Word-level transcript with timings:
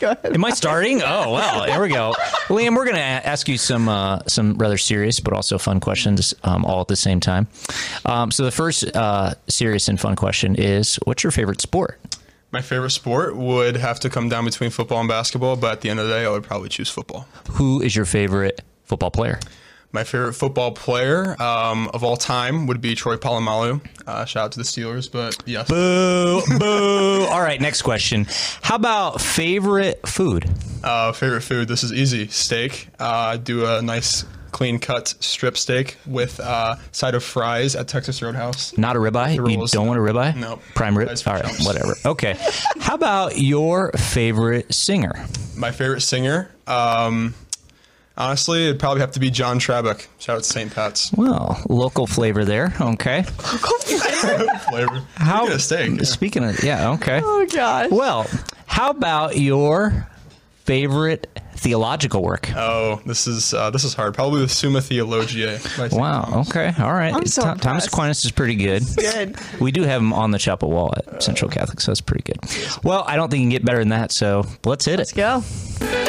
Go 0.00 0.10
ahead. 0.12 0.34
Am 0.34 0.44
I 0.44 0.50
starting? 0.50 1.02
Oh 1.02 1.32
well, 1.32 1.66
there 1.66 1.80
we 1.80 1.88
go. 1.88 2.14
Liam, 2.48 2.76
we're 2.76 2.84
going 2.84 2.96
to 2.96 3.02
ask 3.02 3.48
you 3.48 3.58
some 3.58 3.88
uh, 3.88 4.20
some 4.26 4.56
rather 4.58 4.78
serious 4.78 5.20
but 5.20 5.32
also 5.32 5.58
fun 5.58 5.80
questions 5.80 6.34
um, 6.44 6.64
all 6.64 6.80
at 6.80 6.88
the 6.88 6.96
same 6.96 7.20
time. 7.20 7.48
Um, 8.04 8.30
so 8.30 8.44
the 8.44 8.50
first 8.50 8.84
uh, 8.96 9.34
serious 9.48 9.88
and 9.88 10.00
fun 10.00 10.16
question 10.16 10.54
is, 10.54 10.96
what's 11.04 11.22
your 11.22 11.30
favorite 11.32 11.60
sport? 11.60 11.98
My 12.50 12.62
favorite 12.62 12.90
sport 12.90 13.36
would 13.36 13.76
have 13.76 14.00
to 14.00 14.08
come 14.08 14.28
down 14.30 14.46
between 14.46 14.70
football 14.70 15.00
and 15.00 15.08
basketball, 15.08 15.56
but 15.56 15.72
at 15.72 15.80
the 15.82 15.90
end 15.90 16.00
of 16.00 16.06
the 16.06 16.14
day, 16.14 16.24
I 16.24 16.30
would 16.30 16.44
probably 16.44 16.70
choose 16.70 16.88
football. 16.88 17.28
Who 17.50 17.82
is 17.82 17.94
your 17.94 18.06
favorite 18.06 18.62
football 18.84 19.10
player? 19.10 19.38
My 19.90 20.04
favorite 20.04 20.34
football 20.34 20.72
player 20.72 21.40
um, 21.40 21.88
of 21.94 22.04
all 22.04 22.16
time 22.18 22.66
would 22.66 22.80
be 22.82 22.94
Troy 22.94 23.16
Polamalu. 23.16 23.80
Uh, 24.06 24.24
shout 24.26 24.44
out 24.44 24.52
to 24.52 24.58
the 24.58 24.64
Steelers, 24.64 25.10
but 25.10 25.42
yes. 25.46 25.68
Boo, 25.68 26.42
boo. 26.58 27.24
All 27.30 27.40
right, 27.40 27.58
next 27.60 27.82
question. 27.82 28.26
How 28.60 28.76
about 28.76 29.20
favorite 29.20 30.06
food? 30.06 30.48
Uh, 30.84 31.12
favorite 31.12 31.40
food. 31.40 31.68
This 31.68 31.84
is 31.84 31.92
easy. 31.92 32.28
Steak. 32.28 32.88
Uh, 32.98 33.38
do 33.38 33.64
a 33.64 33.80
nice 33.80 34.26
clean 34.50 34.78
cut 34.78 35.14
strip 35.20 35.56
steak 35.56 35.96
with 36.06 36.38
uh, 36.40 36.76
side 36.92 37.14
of 37.14 37.24
fries 37.24 37.74
at 37.74 37.88
Texas 37.88 38.20
Roadhouse. 38.20 38.76
Not 38.76 38.96
a 38.96 38.98
ribeye? 38.98 39.34
You 39.36 39.66
don't 39.68 39.86
want 39.86 39.98
a 39.98 40.02
ribeye? 40.02 40.36
Nope. 40.36 40.62
Prime 40.74 40.96
rib? 40.98 41.08
All 41.08 41.32
right, 41.32 41.44
chumps. 41.44 41.66
whatever. 41.66 41.94
Okay. 42.04 42.36
How 42.80 42.94
about 42.94 43.38
your 43.38 43.92
favorite 43.92 44.72
singer? 44.74 45.12
My 45.56 45.70
favorite 45.70 46.00
singer. 46.02 46.50
Um, 46.66 47.34
honestly, 48.18 48.66
it'd 48.66 48.78
probably 48.80 49.00
have 49.00 49.12
to 49.12 49.20
be 49.20 49.30
John 49.30 49.58
Trabuck. 49.58 50.06
Shout 50.18 50.36
out 50.36 50.42
to 50.42 50.48
St. 50.48 50.74
Pat's. 50.74 51.10
Well, 51.14 51.62
local 51.68 52.06
flavor 52.06 52.44
there. 52.44 52.74
Okay. 52.80 53.24
Local 53.24 53.78
flavor. 53.78 55.06
How 55.14 55.46
Speaking 55.46 55.54
of 55.54 55.62
steak. 55.62 55.90
yeah. 55.98 56.04
Speaking 56.04 56.44
of, 56.44 56.62
yeah, 56.64 56.90
okay. 56.90 57.20
Oh 57.24 57.46
gosh. 57.46 57.90
Well, 57.90 58.26
how 58.66 58.90
about 58.90 59.36
your 59.38 60.06
favorite 60.64 61.26
theological 61.54 62.22
work? 62.22 62.50
Oh, 62.54 63.00
this 63.06 63.26
is 63.26 63.54
uh, 63.54 63.70
this 63.70 63.84
is 63.84 63.94
hard. 63.94 64.14
Probably 64.14 64.42
the 64.42 64.48
Summa 64.48 64.80
Theologiae. 64.80 65.58
Wow. 65.92 66.44
Okay. 66.48 66.72
All 66.78 66.92
right. 66.92 67.14
I'm 67.14 67.26
so 67.26 67.54
Thomas. 67.54 67.86
Aquinas 67.86 68.24
is 68.24 68.30
pretty 68.32 68.54
good. 68.56 68.82
Good. 68.96 69.36
We 69.60 69.72
do 69.72 69.82
have 69.82 70.00
him 70.00 70.12
on 70.12 70.30
the 70.32 70.38
chapel 70.38 70.70
wall 70.70 70.92
at 70.96 71.22
Central 71.22 71.50
Catholic, 71.50 71.80
so 71.80 71.90
that's 71.92 72.00
pretty 72.00 72.24
good. 72.24 72.38
Well, 72.84 73.04
I 73.06 73.16
don't 73.16 73.30
think 73.30 73.40
you 73.40 73.44
can 73.46 73.50
get 73.50 73.64
better 73.64 73.78
than 73.78 73.88
that. 73.88 74.12
So 74.12 74.44
let's 74.64 74.84
hit 74.84 74.94
it. 74.94 74.98
Let's 74.98 75.12
go. 75.12 76.07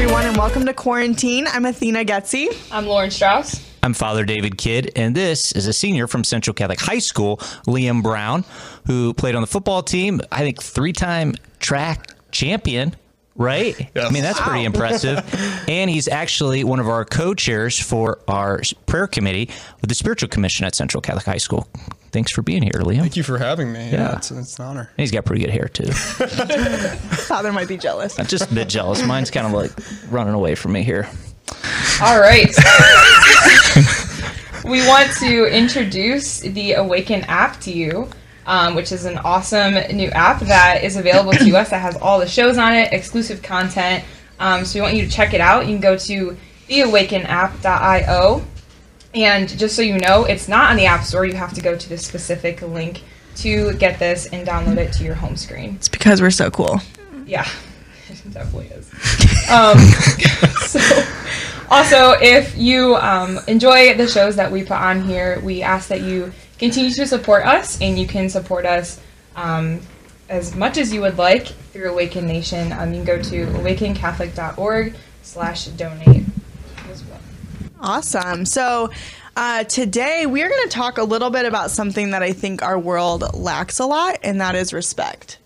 Everyone, 0.00 0.26
and 0.26 0.36
welcome 0.36 0.64
to 0.64 0.72
Quarantine. 0.72 1.48
I'm 1.48 1.64
Athena 1.64 2.04
Getzey. 2.04 2.46
I'm 2.70 2.86
Lauren 2.86 3.10
Strauss. 3.10 3.68
I'm 3.82 3.94
Father 3.94 4.24
David 4.24 4.56
Kidd, 4.56 4.92
and 4.94 5.12
this 5.12 5.50
is 5.50 5.66
a 5.66 5.72
senior 5.72 6.06
from 6.06 6.22
Central 6.22 6.54
Catholic 6.54 6.78
High 6.78 7.00
School, 7.00 7.38
Liam 7.66 8.00
Brown, 8.00 8.44
who 8.86 9.12
played 9.12 9.34
on 9.34 9.40
the 9.40 9.48
football 9.48 9.82
team. 9.82 10.20
I 10.30 10.42
think 10.42 10.62
three-time 10.62 11.34
track 11.58 12.14
champion. 12.30 12.94
Right? 13.38 13.88
Yes. 13.94 14.06
I 14.06 14.10
mean, 14.10 14.22
that's 14.22 14.40
pretty 14.40 14.64
impressive. 14.64 15.18
and 15.68 15.88
he's 15.88 16.08
actually 16.08 16.64
one 16.64 16.80
of 16.80 16.88
our 16.88 17.04
co 17.04 17.34
chairs 17.34 17.78
for 17.78 18.18
our 18.28 18.60
prayer 18.86 19.06
committee 19.06 19.48
with 19.80 19.88
the 19.88 19.94
Spiritual 19.94 20.28
Commission 20.28 20.66
at 20.66 20.74
Central 20.74 21.00
Catholic 21.00 21.24
High 21.24 21.38
School. 21.38 21.68
Thanks 22.10 22.32
for 22.32 22.42
being 22.42 22.62
here, 22.62 22.80
Liam. 22.80 23.00
Thank 23.00 23.16
you 23.16 23.22
for 23.22 23.38
having 23.38 23.72
me. 23.72 23.90
Yeah. 23.90 23.96
Yeah, 23.96 24.16
it's, 24.16 24.30
it's 24.30 24.58
an 24.58 24.64
honor. 24.64 24.80
And 24.80 25.02
he's 25.02 25.12
got 25.12 25.24
pretty 25.24 25.44
good 25.44 25.52
hair, 25.52 25.68
too. 25.68 25.92
Father 25.92 27.52
might 27.52 27.68
be 27.68 27.76
jealous. 27.76 28.18
I'm 28.18 28.26
just 28.26 28.50
a 28.50 28.54
bit 28.54 28.68
jealous. 28.68 29.04
Mine's 29.04 29.30
kind 29.30 29.46
of 29.46 29.52
like 29.52 29.70
running 30.10 30.34
away 30.34 30.54
from 30.54 30.72
me 30.72 30.82
here. 30.82 31.08
All 32.02 32.18
right. 32.18 32.48
we 34.64 34.86
want 34.86 35.10
to 35.18 35.46
introduce 35.46 36.40
the 36.40 36.72
Awaken 36.72 37.22
app 37.24 37.60
to 37.60 37.72
you, 37.72 38.08
um, 38.48 38.74
which 38.74 38.90
is 38.92 39.04
an 39.04 39.18
awesome 39.18 39.74
new 39.94 40.08
app 40.08 40.40
that 40.40 40.82
is 40.82 40.96
available 40.96 41.32
to 41.32 41.56
us 41.56 41.68
that 41.68 41.82
has 41.82 41.96
all 41.98 42.18
the 42.18 42.26
shows 42.26 42.56
on 42.56 42.72
it, 42.72 42.92
exclusive 42.94 43.42
content. 43.42 44.02
Um, 44.40 44.64
so 44.64 44.78
we 44.78 44.82
want 44.82 44.96
you 44.96 45.04
to 45.04 45.10
check 45.10 45.34
it 45.34 45.40
out. 45.40 45.66
You 45.66 45.74
can 45.74 45.82
go 45.82 45.98
to 45.98 46.36
theawakenapp.io. 46.66 48.42
And 49.14 49.48
just 49.58 49.76
so 49.76 49.82
you 49.82 49.98
know, 49.98 50.24
it's 50.24 50.48
not 50.48 50.70
on 50.70 50.76
the 50.76 50.86
App 50.86 51.04
Store. 51.04 51.26
You 51.26 51.34
have 51.34 51.52
to 51.54 51.60
go 51.60 51.76
to 51.76 51.88
the 51.88 51.98
specific 51.98 52.62
link 52.62 53.02
to 53.36 53.74
get 53.74 53.98
this 53.98 54.26
and 54.26 54.46
download 54.46 54.78
it 54.78 54.94
to 54.94 55.04
your 55.04 55.14
home 55.14 55.36
screen. 55.36 55.74
It's 55.74 55.88
because 55.88 56.22
we're 56.22 56.30
so 56.30 56.50
cool. 56.50 56.80
Yeah, 57.26 57.46
it 58.08 58.32
definitely 58.32 58.68
is. 58.68 58.90
Um, 59.50 59.78
so, 60.66 60.80
also, 61.70 62.12
if 62.22 62.56
you 62.56 62.96
um, 62.96 63.40
enjoy 63.46 63.94
the 63.94 64.08
shows 64.08 64.36
that 64.36 64.50
we 64.50 64.62
put 64.62 64.78
on 64.78 65.02
here, 65.02 65.38
we 65.40 65.62
ask 65.62 65.88
that 65.88 66.00
you 66.00 66.32
continue 66.58 66.90
to 66.90 67.06
support 67.06 67.44
us, 67.44 67.80
and 67.80 67.98
you 67.98 68.06
can 68.06 68.28
support 68.28 68.66
us 68.66 69.00
um, 69.36 69.80
as 70.28 70.54
much 70.54 70.76
as 70.76 70.92
you 70.92 71.00
would 71.00 71.18
like 71.18 71.46
through 71.46 71.90
Awaken 71.90 72.26
Nation. 72.26 72.72
Um, 72.72 72.92
you 72.92 73.04
can 73.04 73.16
go 73.16 73.22
to 73.22 73.46
awakencatholic.org 73.46 74.94
slash 75.22 75.66
donate 75.68 76.24
as 76.90 77.04
well. 77.04 77.20
Awesome. 77.80 78.44
So, 78.44 78.90
uh, 79.36 79.62
today 79.64 80.26
we 80.26 80.42
are 80.42 80.48
going 80.48 80.64
to 80.64 80.74
talk 80.74 80.98
a 80.98 81.04
little 81.04 81.30
bit 81.30 81.46
about 81.46 81.70
something 81.70 82.10
that 82.10 82.22
I 82.24 82.32
think 82.32 82.62
our 82.62 82.78
world 82.78 83.34
lacks 83.34 83.78
a 83.78 83.86
lot, 83.86 84.18
and 84.24 84.40
that 84.40 84.56
is 84.56 84.72
respect. 84.72 85.38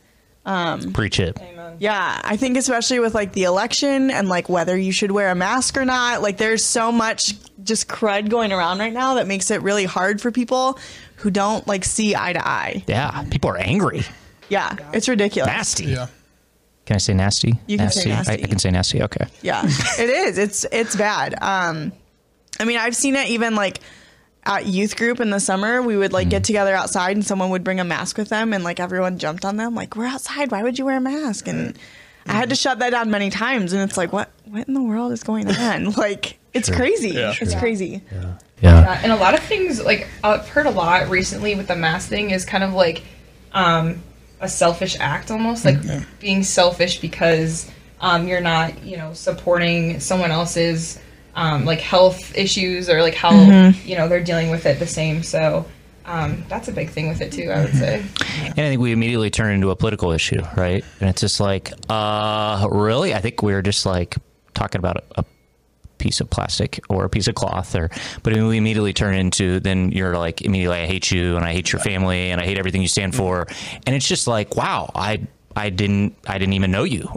Preach 0.93 1.21
it. 1.21 1.39
Amen. 1.41 1.77
Yeah, 1.79 2.21
I 2.25 2.37
think 2.37 2.57
especially 2.57 3.01
with 3.01 3.15
like 3.15 3.33
the 3.33 3.45
election 3.45 4.11
and 4.11 4.29
like 4.29 4.49
whether 4.49 4.77
you 4.77 4.93
should 4.93 5.11
wear 5.11 5.31
a 5.31 5.35
mask 5.35 5.77
or 5.77 5.85
not, 5.85 6.23
like 6.23 6.39
there's 6.39 6.65
so 6.65 6.91
much 6.91 7.35
just 7.65 7.89
crud 7.89 8.29
going 8.29 8.53
around 8.53 8.79
right 8.79 8.93
now 8.93 9.15
that 9.15 9.27
makes 9.27 9.51
it 9.51 9.63
really 9.63 9.85
hard 9.85 10.21
for 10.21 10.31
people 10.31 10.79
who 11.17 11.31
don't 11.31 11.67
like 11.67 11.85
see 11.85 12.15
eye 12.17 12.33
to 12.33 12.47
eye. 12.47 12.85
Yeah, 12.87 13.25
people 13.31 13.51
are 13.51 13.59
angry. 13.59 14.05
Yeah, 14.49 14.77
it's 14.93 15.09
ridiculous. 15.09 15.47
Nasty. 15.47 15.85
Yeah. 15.87 16.09
Can 16.85 16.97
I 16.97 16.99
say 16.99 17.15
nasty? 17.15 17.55
You 17.69 17.79
can 17.79 17.91
say 17.91 18.09
nasty. 18.09 18.33
I 18.33 18.47
can 18.47 18.59
say 18.59 18.71
nasty. 18.71 19.03
Okay. 19.03 19.27
Yeah, 19.41 19.63
it 19.65 20.11
is. 20.11 20.37
It's 20.37 20.67
it's 20.73 20.97
bad. 20.97 21.35
Um, 21.41 21.93
I 22.59 22.65
mean, 22.65 22.77
I've 22.79 22.97
seen 22.97 23.15
it 23.15 23.29
even 23.29 23.55
like 23.55 23.79
at 24.45 24.67
youth 24.67 24.97
group 24.97 25.21
in 25.21 25.31
the 25.31 25.39
summer. 25.39 25.81
We 25.81 25.97
would 25.97 26.13
like 26.13 26.29
get 26.29 26.43
together 26.43 26.75
outside, 26.75 27.17
and 27.17 27.25
someone 27.25 27.51
would 27.51 27.63
bring 27.63 27.79
a 27.79 27.85
mask 27.85 28.19
with 28.19 28.31
them, 28.31 28.53
and 28.53 28.65
like 28.65 28.81
everyone 28.81 29.19
jumped 29.19 29.45
on 29.45 29.57
them. 29.57 29.77
Like, 29.77 29.95
we're 29.95 30.07
outside. 30.07 30.51
Why 30.51 30.65
would 30.65 30.77
you 30.77 30.85
wear 30.85 30.97
a 30.97 31.01
mask? 31.01 31.47
And 31.47 31.79
I 32.27 32.33
had 32.33 32.51
to 32.51 32.57
shut 32.57 32.81
that 32.81 32.91
down 32.91 33.13
many 33.13 33.31
times. 33.31 33.73
And 33.73 33.89
it's 33.89 33.97
like, 33.97 34.13
what 34.13 34.32
what 34.53 34.69
in 34.69 34.75
the 34.75 34.83
world 34.83 35.13
is 35.13 35.23
going 35.23 35.49
on? 35.49 35.93
Like, 36.03 36.39
it's 36.53 36.69
crazy. 36.69 37.11
Yeah. 37.11 37.35
It's 37.41 37.55
crazy. 37.55 38.03
Yeah. 38.13 38.39
Yeah, 38.61 39.01
and 39.03 39.11
a 39.11 39.17
lot 39.17 39.35
of 39.35 39.41
things 39.41 39.83
like 39.83 40.07
I've 40.23 40.49
heard 40.49 40.67
a 40.67 40.71
lot 40.71 41.09
recently 41.09 41.57
with 41.57 41.67
the 41.67 41.75
mask 41.75 42.09
thing 42.09 42.31
is 42.31 42.45
kind 42.45 42.63
of 42.63 42.73
like 42.75 43.03
um, 43.53 44.01
a 44.41 44.49
selfish 44.49 44.97
act 45.01 45.33
almost, 45.33 45.65
like 45.65 45.79
being 46.21 46.45
selfish 46.45 47.01
because 47.01 47.69
um, 48.01 48.29
you're 48.29 48.41
not, 48.41 48.85
you 48.85 48.97
know, 48.97 49.15
supporting 49.15 49.99
someone 49.99 50.31
else's 50.31 51.01
um, 51.35 51.65
like 51.65 51.81
health 51.81 52.37
issues 52.37 52.89
or 52.89 53.03
like 53.03 53.15
how 53.15 53.33
you 53.85 53.97
know 53.97 54.07
they're 54.07 54.23
dealing 54.23 54.51
with 54.51 54.65
it 54.65 54.79
the 54.79 54.87
same. 54.87 55.25
So 55.25 55.67
um, 56.05 56.45
that's 56.49 56.69
a 56.69 56.73
big 56.73 56.91
thing 56.91 57.09
with 57.09 57.21
it 57.21 57.33
too. 57.33 57.51
I 57.51 57.65
would 57.65 57.75
say. 57.75 58.05
And 58.31 58.61
I 58.61 58.69
think 58.69 58.81
we 58.81 58.93
immediately 58.93 59.31
turn 59.31 59.55
into 59.55 59.71
a 59.71 59.77
political 59.77 60.13
issue, 60.13 60.41
right? 60.57 60.85
And 61.01 61.11
it's 61.11 61.21
just 61.21 61.41
like, 61.41 61.73
uh, 61.89 62.69
really? 62.71 63.13
I 63.13 63.21
think 63.21 63.43
we're 63.43 63.63
just 63.63 63.87
like 63.87 64.17
talking 64.55 64.79
about 64.79 65.05
a, 65.17 65.25
piece 65.99 66.21
of 66.21 66.29
plastic 66.29 66.81
or 66.89 67.05
a 67.05 67.09
piece 67.09 67.29
of 67.29 67.37
cloth, 67.37 67.77
or 67.77 67.89
but 68.25 68.33
we 68.33 68.57
immediately 68.57 68.93
turn 68.93 69.15
into 69.15 69.61
then 69.61 69.93
you're 69.93 70.19
like 70.19 70.43
immediately 70.43 70.79
I 70.79 70.87
hate 70.87 71.13
you 71.13 71.37
and 71.37 71.45
I 71.45 71.53
hate 71.53 71.71
your 71.71 71.81
family 71.81 72.33
and 72.33 72.41
I 72.41 72.45
hate 72.45 72.59
everything 72.59 72.83
you 72.83 72.89
stand 72.89 73.15
for, 73.15 73.47
and 73.87 73.95
it's 73.95 74.09
just 74.09 74.27
like, 74.27 74.57
wow, 74.57 74.91
I 74.97 75.21
I 75.55 75.71
didn't 75.71 76.17
I 76.27 76.39
didn't 76.39 76.55
even 76.55 76.73
know 76.73 76.83
you, 76.83 77.09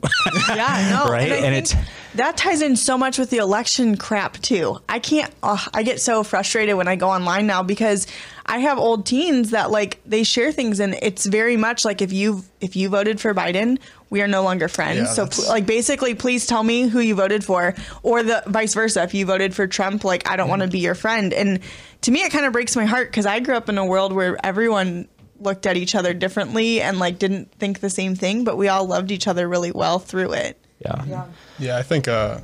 Yeah, 0.50 1.04
know. 1.06 1.12
right? 1.12 1.32
I 1.32 1.36
And 1.38 1.56
it's 1.56 1.74
that 2.14 2.38
ties 2.38 2.62
in 2.62 2.76
so 2.76 2.96
much 2.96 3.18
with 3.18 3.32
the 3.32 3.38
election 3.38 3.98
crap 3.98 4.38
too. 4.38 4.78
I 4.88 5.00
can't. 5.00 5.34
Uh, 5.42 5.58
I 5.74 5.82
get 5.82 6.00
so 6.00 6.24
frustrated 6.24 6.76
when 6.76 6.88
I 6.88 6.96
go 6.96 7.10
online 7.10 7.48
now 7.48 7.64
because 7.64 8.06
I 8.48 8.60
have 8.60 8.78
old 8.78 9.06
teens 9.06 9.52
that 9.52 9.72
like 9.72 10.00
they 10.06 10.24
share 10.24 10.52
things, 10.52 10.80
and 10.80 10.96
it's 11.02 11.26
very 11.26 11.58
much 11.58 11.84
like 11.84 12.02
if 12.02 12.14
you 12.14 12.44
if 12.62 12.76
you 12.76 12.90
voted 12.90 13.20
for 13.20 13.34
Biden, 13.34 13.80
we 14.10 14.22
are 14.22 14.28
no 14.28 14.44
longer 14.44 14.68
friends. 14.68 15.00
Yeah, 15.00 15.06
so 15.06 15.28
pl- 15.28 15.48
like 15.48 15.66
basically, 15.66 16.14
please 16.14 16.46
tell 16.46 16.64
me 16.64 16.84
who 16.88 17.00
you 17.00 17.16
voted 17.16 17.44
for, 17.44 17.74
or 18.04 18.22
the 18.24 18.44
vice 18.46 18.74
versa. 18.76 19.02
If 19.04 19.14
you 19.14 19.26
voted 19.26 19.56
for 19.56 19.66
Trump, 19.68 20.04
like 20.04 20.30
I 20.30 20.36
don't 20.36 20.50
want 20.50 20.62
to 20.62 20.68
be 20.68 20.80
your 20.80 20.96
friend. 20.96 21.34
And 21.34 21.60
to 22.02 22.12
me, 22.12 22.22
it 22.22 22.32
kind 22.32 22.46
of 22.46 22.54
breaks 22.54 22.76
my 22.76 22.86
heart 22.86 23.10
because 23.10 23.26
I 23.26 23.40
grew 23.40 23.56
up 23.56 23.68
in 23.68 23.78
a 23.80 23.86
world 23.86 24.14
where 24.14 24.38
everyone 24.46 25.08
looked 25.40 25.66
at 25.66 25.76
each 25.76 25.96
other 25.96 26.14
differently 26.14 26.82
and 26.82 27.00
like 27.00 27.20
didn't 27.20 27.52
think 27.54 27.80
the 27.80 27.90
same 27.90 28.16
thing, 28.16 28.44
but 28.44 28.58
we 28.58 28.68
all 28.68 28.86
loved 28.86 29.12
each 29.12 29.28
other 29.28 29.50
really 29.50 29.72
well 29.72 30.00
through 30.00 30.34
it. 30.34 30.58
yeah. 30.80 31.26
Yeah, 31.58 31.78
I 31.78 31.84
think 31.84 32.08
uh, 32.08 32.40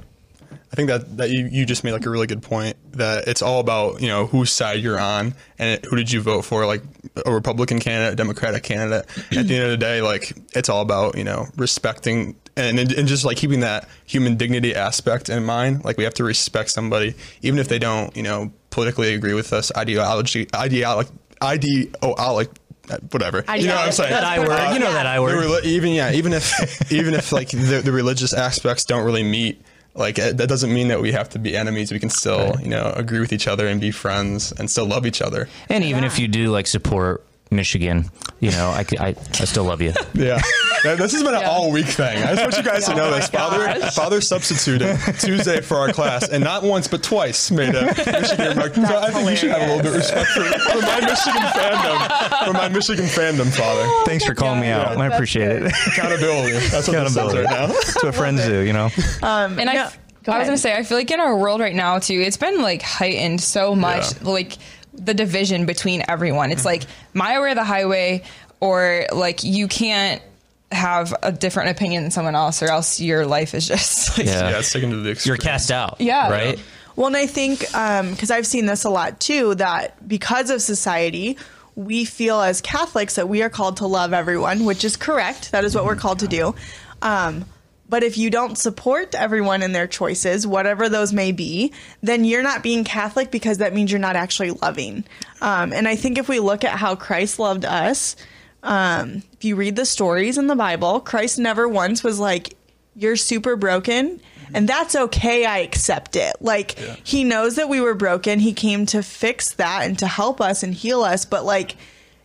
I 0.72 0.76
think 0.76 0.88
that, 0.88 1.18
that 1.18 1.30
you, 1.30 1.50
you 1.52 1.66
just 1.66 1.84
made 1.84 1.92
like 1.92 2.06
a 2.06 2.10
really 2.10 2.28
good 2.28 2.42
point 2.42 2.78
that 2.94 3.28
it's 3.28 3.42
all 3.42 3.60
about, 3.60 4.02
you 4.02 4.08
know, 4.08 4.26
whose 4.26 4.52
side 4.52 4.80
you're 4.80 5.00
on 5.00 5.34
and 5.60 5.84
who 5.86 5.98
did 5.98 6.12
you 6.12 6.22
vote 6.22 6.44
for, 6.44 6.66
like 6.66 6.82
a 7.26 7.32
Republican 7.32 7.80
candidate, 7.80 8.14
a 8.14 8.16
Democratic 8.16 8.64
candidate. 8.64 9.06
At 9.36 9.48
the 9.48 9.56
end 9.56 9.66
of 9.66 9.72
the 9.72 9.78
day, 9.78 10.02
like 10.02 10.34
it's 10.54 10.70
all 10.70 10.82
about, 10.82 11.18
you 11.18 11.26
know, 11.26 11.48
respecting 11.58 12.36
and, 12.56 12.80
and 12.80 13.08
just 13.08 13.26
like 13.26 13.38
keeping 13.38 13.62
that 13.62 13.88
human 14.06 14.38
dignity 14.38 14.74
aspect 14.74 15.30
in 15.30 15.44
mind. 15.46 15.84
Like 15.84 15.98
we 15.98 16.06
have 16.06 16.14
to 16.16 16.24
respect 16.24 16.70
somebody, 16.70 17.16
even 17.42 17.60
if 17.60 17.68
they 17.68 17.80
don't, 17.80 18.16
you 18.16 18.24
know, 18.24 18.52
politically 18.70 19.14
agree 19.14 19.34
with 19.34 19.52
us, 19.52 19.72
ideology, 19.76 20.48
ideology, 20.56 21.12
ideology, 21.44 22.52
whatever. 23.12 23.44
You 23.56 23.68
know 23.68 23.76
what 23.76 23.88
I'm 23.88 23.92
saying? 23.92 24.12
That 24.12 24.24
I 24.24 24.40
word. 24.40 24.74
You 24.74 24.80
know 24.80 24.94
that 24.94 25.06
I 25.06 25.20
word. 25.20 25.38
reli- 25.38 25.66
even 25.66 25.92
yeah, 25.92 26.12
even 26.14 26.34
if 26.34 26.92
even 26.92 27.14
if 27.14 27.32
like 27.32 27.50
the, 27.50 27.82
the 27.84 27.92
religious 27.92 28.34
aspects 28.34 28.86
don't 28.86 29.06
really 29.06 29.24
meet, 29.24 29.62
like 29.94 30.20
uh, 30.20 30.34
that 30.34 30.48
doesn't 30.48 30.74
mean 30.74 30.88
that 30.90 31.02
we 31.02 31.12
have 31.12 31.30
to 31.30 31.40
be 31.40 31.56
enemies. 31.56 31.92
We 31.92 32.00
can 32.00 32.10
still 32.10 32.56
you 32.62 32.70
know 32.70 32.94
agree 32.96 33.20
with 33.20 33.34
each 33.34 33.48
other 33.48 33.68
and 33.68 33.82
be 33.82 33.92
friends 33.92 34.52
and 34.52 34.70
still 34.70 34.86
love 34.86 35.06
each 35.06 35.22
other. 35.22 35.48
And 35.70 35.84
even 35.84 36.04
if 36.04 36.20
you 36.20 36.28
do 36.28 36.52
like 36.52 36.68
support 36.68 37.24
Michigan, 37.52 38.06
you 38.40 38.50
know, 38.52 38.70
I 38.70 38.86
I 39.00 39.14
still 39.46 39.66
love 39.66 39.82
you. 39.82 39.94
Yeah, 40.84 40.96
this 40.96 41.12
has 41.14 41.22
been 41.22 41.36
an 41.36 41.44
all 41.46 41.72
week 41.72 41.86
thing. 41.86 42.24
I 42.24 42.34
just 42.34 42.42
want 42.42 42.58
you 42.58 42.64
guys 42.64 42.86
to 42.86 42.96
know 42.96 43.12
this. 43.12 43.30
Father 43.30 43.80
Father 43.92 44.20
substituted 44.20 44.98
Tuesday 45.20 45.62
for 45.62 45.78
our 45.78 45.94
class, 45.94 46.28
and 46.30 46.44
not 46.44 46.64
once 46.64 46.88
but 46.88 47.04
twice 47.04 47.52
made 47.52 47.76
a 47.76 47.86
Michigan 47.86 48.48
remark. 48.50 48.74
So 48.74 48.82
I 48.98 49.12
think 49.12 49.30
you 49.30 49.36
should 49.36 49.52
have 49.52 49.62
a 49.62 49.66
little 49.76 49.84
bit 49.84 49.92
of 49.92 49.96
respect 49.96 50.30
for, 50.32 50.42
for 50.42 50.82
my 50.82 51.00
Michigan 51.02 51.42
fandom. 51.54 52.46
For 52.48 52.54
my 52.54 52.70
Michigan 52.70 53.06
fandom, 53.06 53.56
Father. 53.56 53.88
Thanks 54.06 54.26
for 54.26 54.34
calling 54.34 54.60
me 54.62 54.70
out. 54.70 54.98
I 54.98 55.06
appreciate 55.08 55.52
it. 55.52 55.72
Accountability. 55.88 56.54
That's 56.54 56.88
what 56.88 56.94
this 56.98 57.12
is 57.12 57.18
Accountability. 57.18 57.38
right 57.46 57.60
now. 57.60 57.68
That's 57.68 58.04
what 58.04 58.16
friends 58.16 58.44
do, 58.46 58.62
you 58.62 58.74
know. 58.74 58.90
And 59.22 59.70
I, 59.70 59.74
No, 59.74 59.82
f- 59.84 60.00
go 60.24 60.32
I 60.32 60.40
was 60.40 60.48
gonna 60.48 60.58
say, 60.58 60.76
I 60.76 60.82
feel 60.82 60.98
like 60.98 61.12
in 61.12 61.20
our 61.20 61.38
world 61.38 61.62
right 61.62 61.76
now 61.76 62.00
too, 62.00 62.20
it's 62.20 62.38
been 62.38 62.62
like 62.64 62.82
heightened 62.82 63.40
so 63.40 63.76
much, 63.76 64.14
Yeah. 64.24 64.30
like 64.30 64.58
the 64.94 65.14
division 65.14 65.66
between 65.66 66.04
everyone. 66.08 66.52
It's 66.52 66.66
like 66.66 66.84
my 67.14 67.40
way 67.40 67.52
or 67.52 67.56
the 67.56 67.64
highway, 67.64 68.24
or 68.60 69.06
like 69.12 69.44
you 69.44 69.68
can't 69.68 70.22
have 70.72 71.14
a 71.22 71.32
different 71.32 71.70
opinion 71.70 72.04
than 72.04 72.12
someone 72.12 72.36
else, 72.36 72.62
or 72.64 72.68
else 72.68 73.00
your 73.00 73.26
life 73.26 73.54
is 73.54 73.68
just 73.68 74.18
like, 74.18 74.28
Yeah. 74.28 74.50
Yeah, 74.50 74.60
it's 74.60 74.72
taken 74.72 74.90
to 74.92 74.98
the 74.98 75.12
extreme. 75.12 75.32
You're 75.32 75.38
cast 75.38 75.72
out. 75.72 76.00
Yeah. 76.00 76.30
Right? 76.30 76.60
Well, 76.96 77.08
and 77.08 77.18
I 77.18 77.26
think 77.26 77.60
because 77.60 78.32
I've 78.32 78.48
seen 78.48 78.66
this 78.66 78.84
a 78.84 78.90
lot 78.90 79.20
too, 79.20 79.56
that 79.56 80.08
because 80.08 80.50
of 80.50 80.62
society, 80.62 81.38
we 81.76 82.06
feel 82.06 82.42
as 82.42 82.62
Catholics 82.62 83.16
that 83.16 83.30
we 83.30 83.42
are 83.44 83.50
called 83.50 83.78
to 83.78 83.88
love 83.88 84.14
everyone, 84.14 84.66
which 84.66 84.84
is 84.84 84.98
correct. 84.98 85.52
That 85.52 85.64
is 85.64 85.74
what 85.74 85.86
we're 85.86 85.96
called 85.96 86.20
to 86.20 86.28
do. 86.28 86.54
Um, 87.02 87.46
but 87.92 88.04
if 88.04 88.18
you 88.18 88.30
don't 88.30 88.58
support 88.58 89.14
everyone 89.16 89.62
in 89.62 89.74
their 89.74 89.86
choices, 89.86 90.48
whatever 90.48 90.88
those 90.88 91.12
may 91.12 91.34
be, 91.34 91.74
then 92.02 92.24
you're 92.24 92.42
not 92.42 92.64
being 92.64 92.86
Catholic 92.86 93.32
because 93.32 93.58
that 93.58 93.74
means 93.74 93.92
you're 93.92 94.00
not 94.00 94.16
actually 94.16 94.52
loving. 94.52 95.04
Um, 95.42 95.74
and 95.74 95.90
I 95.90 95.98
think 95.98 96.18
if 96.18 96.30
we 96.30 96.40
look 96.40 96.64
at 96.64 96.80
how 96.80 96.96
Christ 96.96 97.38
loved 97.38 97.66
us, 97.66 98.16
um, 98.64 99.24
if 99.34 99.44
you 99.44 99.58
read 99.58 99.76
the 99.76 99.86
stories 99.86 100.38
in 100.38 100.48
the 100.48 100.56
Bible, 100.56 101.02
Christ 101.02 101.38
never 101.38 101.68
once 101.68 102.02
was 102.02 102.18
like, 102.18 102.56
You're 102.96 103.18
super 103.18 103.58
broken, 103.58 104.22
and 104.54 104.70
that's 104.70 104.96
okay. 104.96 105.44
I 105.44 105.58
accept 105.58 106.16
it. 106.16 106.38
Like, 106.40 106.78
he 107.04 107.26
knows 107.26 107.58
that 107.58 107.68
we 107.68 107.82
were 107.82 107.94
broken. 107.94 108.40
He 108.40 108.54
came 108.54 108.86
to 108.88 109.04
fix 109.04 109.52
that 109.56 109.86
and 109.86 110.00
to 110.00 110.08
help 110.08 110.40
us 110.40 110.64
and 110.64 110.74
heal 110.74 111.02
us. 111.02 111.26
But, 111.26 111.44
like, 111.44 111.76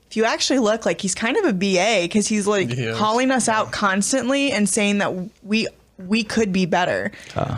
if 0.09 0.17
you 0.17 0.25
actually 0.25 0.61
look, 0.61 0.87
like, 0.87 1.01
he's 1.01 1.15
kind 1.15 1.37
of 1.37 1.45
a 1.45 1.53
BA 1.53 2.03
because 2.03 2.27
he's 2.27 2.47
like 2.47 2.71
He 2.71 2.93
calling 2.95 3.31
us 3.31 3.49
out 3.49 3.73
constantly 3.73 4.53
and 4.53 4.69
saying 4.69 4.99
that 4.99 5.13
we. 5.43 5.69
We 5.99 6.25
could 6.25 6.53
be 6.53 6.67
better. 6.67 7.11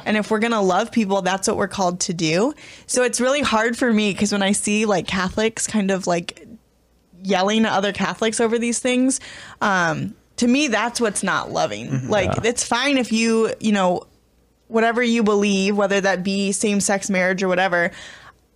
And 0.07 0.17
if 0.17 0.31
we're 0.31 0.39
going 0.39 0.53
to 0.53 0.61
love 0.61 0.93
people, 0.93 1.23
that's 1.23 1.49
what 1.49 1.57
we're 1.57 1.67
called 1.67 1.99
to 2.03 2.15
do. 2.15 2.55
So 2.87 3.03
it's 3.03 3.21
really 3.21 3.41
hard 3.41 3.77
for 3.77 3.93
me 3.93 4.13
because 4.13 4.31
when 4.31 4.45
I 4.45 4.53
see 4.53 4.85
like 4.87 5.09
Catholics 5.09 5.67
kind 5.67 5.91
of 5.91 6.07
like 6.07 6.47
yelling 7.21 7.65
at 7.67 7.73
other 7.73 7.93
Catholics 7.93 8.41
over 8.41 8.57
these 8.57 8.79
things, 8.79 9.19
um, 9.61 10.15
to 10.37 10.47
me, 10.47 10.69
that's 10.69 11.01
what's 11.01 11.25
not 11.25 11.51
loving. 11.51 12.07
Like, 12.09 12.31
it's 12.45 12.63
fine 12.63 12.97
if 12.97 13.11
you, 13.11 13.53
you 13.59 13.73
know, 13.73 14.05
whatever 14.69 15.03
you 15.03 15.25
believe, 15.25 15.77
whether 15.77 16.01
that 16.01 16.23
be 16.23 16.53
same 16.53 16.79
sex 16.79 17.11
marriage 17.11 17.43
or 17.43 17.49
whatever. 17.49 17.91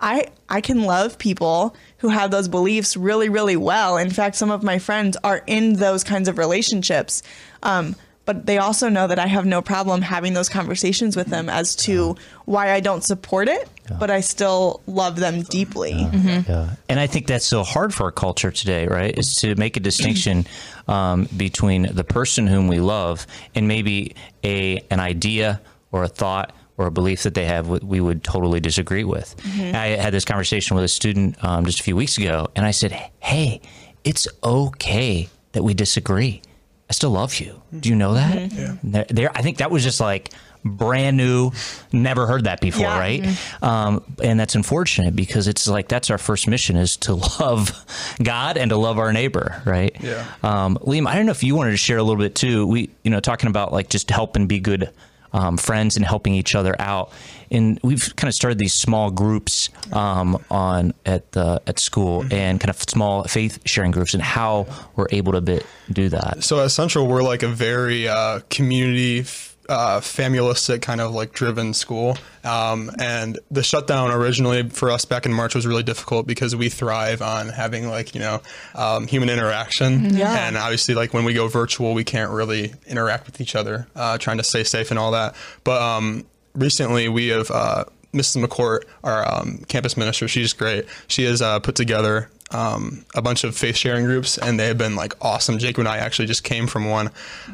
I, 0.02 0.26
I 0.48 0.60
can 0.60 0.82
love 0.82 1.16
people 1.16 1.76
who 1.98 2.08
have 2.08 2.32
those 2.32 2.48
beliefs 2.48 2.96
really, 2.96 3.28
really 3.28 3.56
well. 3.56 3.96
In 3.96 4.10
fact, 4.10 4.34
some 4.34 4.50
of 4.50 4.62
my 4.62 4.80
friends 4.80 5.16
are 5.22 5.42
in 5.46 5.74
those 5.74 6.02
kinds 6.02 6.28
of 6.28 6.38
relationships. 6.38 7.22
Um, 7.62 7.94
but 8.24 8.46
they 8.46 8.58
also 8.58 8.88
know 8.88 9.06
that 9.06 9.18
I 9.18 9.26
have 9.26 9.46
no 9.46 9.62
problem 9.62 10.00
having 10.00 10.32
those 10.32 10.48
conversations 10.48 11.16
with 11.16 11.26
them 11.26 11.48
as 11.48 11.74
to 11.76 12.16
why 12.44 12.72
I 12.72 12.80
don't 12.80 13.02
support 13.02 13.48
it, 13.48 13.68
but 13.98 14.10
I 14.10 14.20
still 14.20 14.80
love 14.86 15.16
them 15.16 15.42
deeply. 15.42 15.92
Yeah. 15.92 16.70
And 16.88 17.00
I 17.00 17.08
think 17.08 17.26
that's 17.26 17.44
so 17.44 17.64
hard 17.64 17.92
for 17.92 18.04
our 18.04 18.12
culture 18.12 18.52
today, 18.52 18.86
right? 18.86 19.16
Is 19.16 19.34
to 19.36 19.56
make 19.56 19.76
a 19.76 19.80
distinction 19.80 20.46
um, 20.88 21.28
between 21.36 21.94
the 21.94 22.04
person 22.04 22.46
whom 22.46 22.68
we 22.68 22.78
love 22.78 23.26
and 23.56 23.66
maybe 23.66 24.14
a 24.44 24.78
an 24.90 25.00
idea 25.00 25.60
or 25.90 26.04
a 26.04 26.08
thought 26.08 26.54
or 26.78 26.86
a 26.86 26.90
belief 26.90 27.22
that 27.24 27.34
they 27.34 27.44
have 27.44 27.68
what 27.68 27.84
we 27.84 28.00
would 28.00 28.24
totally 28.24 28.60
disagree 28.60 29.04
with. 29.04 29.34
I 29.56 29.88
had 29.88 30.12
this 30.12 30.24
conversation 30.24 30.74
with 30.74 30.84
a 30.84 30.88
student 30.88 31.42
um, 31.44 31.64
just 31.66 31.80
a 31.80 31.82
few 31.82 31.96
weeks 31.96 32.18
ago, 32.18 32.48
and 32.56 32.64
I 32.64 32.70
said, 32.70 32.92
"Hey, 33.20 33.60
it's 34.04 34.26
okay 34.42 35.28
that 35.52 35.62
we 35.62 35.74
disagree. 35.74 36.42
I 36.88 36.92
still 36.94 37.10
love 37.10 37.38
you. 37.40 37.60
Do 37.78 37.88
you 37.88 37.94
know 37.96 38.14
that?" 38.14 38.52
Yeah. 38.52 38.76
There, 38.82 39.04
there, 39.08 39.30
I 39.34 39.42
think 39.42 39.58
that 39.58 39.70
was 39.70 39.82
just 39.82 40.00
like 40.00 40.30
brand 40.64 41.16
new, 41.16 41.50
never 41.92 42.24
heard 42.26 42.44
that 42.44 42.60
before, 42.60 42.82
Yeah. 42.82 42.96
right? 42.98 43.26
Um, 43.62 44.04
and 44.22 44.38
that's 44.38 44.54
unfortunate 44.54 45.16
because 45.16 45.48
it's 45.48 45.66
like 45.66 45.88
that's 45.88 46.08
our 46.08 46.18
first 46.18 46.46
mission 46.46 46.76
is 46.76 46.96
to 46.98 47.14
love 47.40 47.84
God 48.22 48.56
and 48.56 48.70
to 48.70 48.76
love 48.76 48.98
our 48.98 49.12
neighbor, 49.12 49.60
right? 49.66 49.94
Yeah. 50.00 50.24
Um, 50.44 50.78
Liam, 50.78 51.06
I 51.08 51.16
don't 51.16 51.26
know 51.26 51.32
if 51.32 51.42
you 51.42 51.56
wanted 51.56 51.72
to 51.72 51.76
share 51.76 51.98
a 51.98 52.02
little 52.04 52.22
bit 52.22 52.36
too. 52.36 52.64
We, 52.66 52.90
you 53.02 53.10
know, 53.10 53.18
talking 53.20 53.48
about 53.48 53.72
like 53.72 53.88
just 53.88 54.08
help 54.10 54.36
and 54.36 54.48
be 54.48 54.60
good 54.60 54.88
um, 55.32 55.56
friends 55.56 55.96
and 55.96 56.04
helping 56.04 56.34
each 56.34 56.54
other 56.54 56.74
out. 56.78 57.10
And 57.50 57.78
we've 57.82 58.14
kind 58.16 58.28
of 58.28 58.34
started 58.34 58.58
these 58.58 58.72
small 58.72 59.10
groups 59.10 59.68
um, 59.92 60.42
on 60.50 60.94
at 61.04 61.32
the 61.32 61.60
at 61.66 61.78
school 61.78 62.24
and 62.30 62.58
kind 62.58 62.70
of 62.70 62.76
small 62.76 63.24
faith 63.24 63.58
sharing 63.66 63.90
groups 63.90 64.14
and 64.14 64.22
how 64.22 64.66
we're 64.96 65.08
able 65.10 65.32
to 65.32 65.40
bit, 65.40 65.66
do 65.92 66.08
that. 66.08 66.42
So 66.44 66.62
at 66.64 66.70
Central, 66.70 67.06
we're 67.06 67.22
like 67.22 67.42
a 67.42 67.48
very 67.48 68.08
uh, 68.08 68.40
community, 68.48 69.24
uh, 69.68 70.00
familialistic 70.00 70.82
kind 70.82 71.00
of 71.00 71.12
like 71.12 71.32
driven 71.32 71.74
school. 71.74 72.16
Um, 72.44 72.90
and 72.98 73.38
the 73.50 73.62
shutdown 73.62 74.10
originally 74.10 74.68
for 74.68 74.90
us 74.90 75.04
back 75.04 75.26
in 75.26 75.32
March 75.32 75.54
was 75.54 75.66
really 75.66 75.82
difficult 75.82 76.26
because 76.26 76.56
we 76.56 76.68
thrive 76.68 77.22
on 77.22 77.48
having 77.48 77.88
like 77.88 78.14
you 78.14 78.20
know 78.20 78.40
um, 78.74 79.06
human 79.06 79.28
interaction. 79.28 80.14
Yeah. 80.14 80.46
And 80.46 80.56
obviously, 80.56 80.94
like 80.94 81.14
when 81.14 81.24
we 81.24 81.34
go 81.34 81.48
virtual, 81.48 81.94
we 81.94 82.04
can't 82.04 82.30
really 82.30 82.74
interact 82.86 83.26
with 83.26 83.40
each 83.40 83.54
other, 83.54 83.86
uh, 83.94 84.18
trying 84.18 84.38
to 84.38 84.44
stay 84.44 84.64
safe 84.64 84.90
and 84.90 84.98
all 84.98 85.12
that. 85.12 85.34
But 85.64 85.80
um, 85.80 86.26
recently, 86.54 87.08
we 87.08 87.28
have. 87.28 87.50
Uh, 87.50 87.84
Mrs. 88.12 88.44
McCourt, 88.44 88.82
our 89.02 89.26
um, 89.26 89.64
campus 89.68 89.96
minister, 89.96 90.28
she's 90.28 90.52
great. 90.52 90.84
She 91.06 91.24
has 91.24 91.40
uh, 91.40 91.60
put 91.60 91.76
together 91.76 92.28
um, 92.52 93.04
a 93.14 93.22
bunch 93.22 93.44
of 93.44 93.56
faith 93.56 93.76
sharing 93.76 94.04
groups, 94.04 94.38
and 94.38 94.58
they 94.58 94.66
have 94.66 94.78
been 94.78 94.96
like 94.96 95.14
awesome. 95.20 95.58
Jacob 95.58 95.80
and 95.80 95.88
I 95.88 95.98
actually 95.98 96.26
just 96.26 96.44
came 96.44 96.66
from 96.66 96.88
one, 96.88 97.10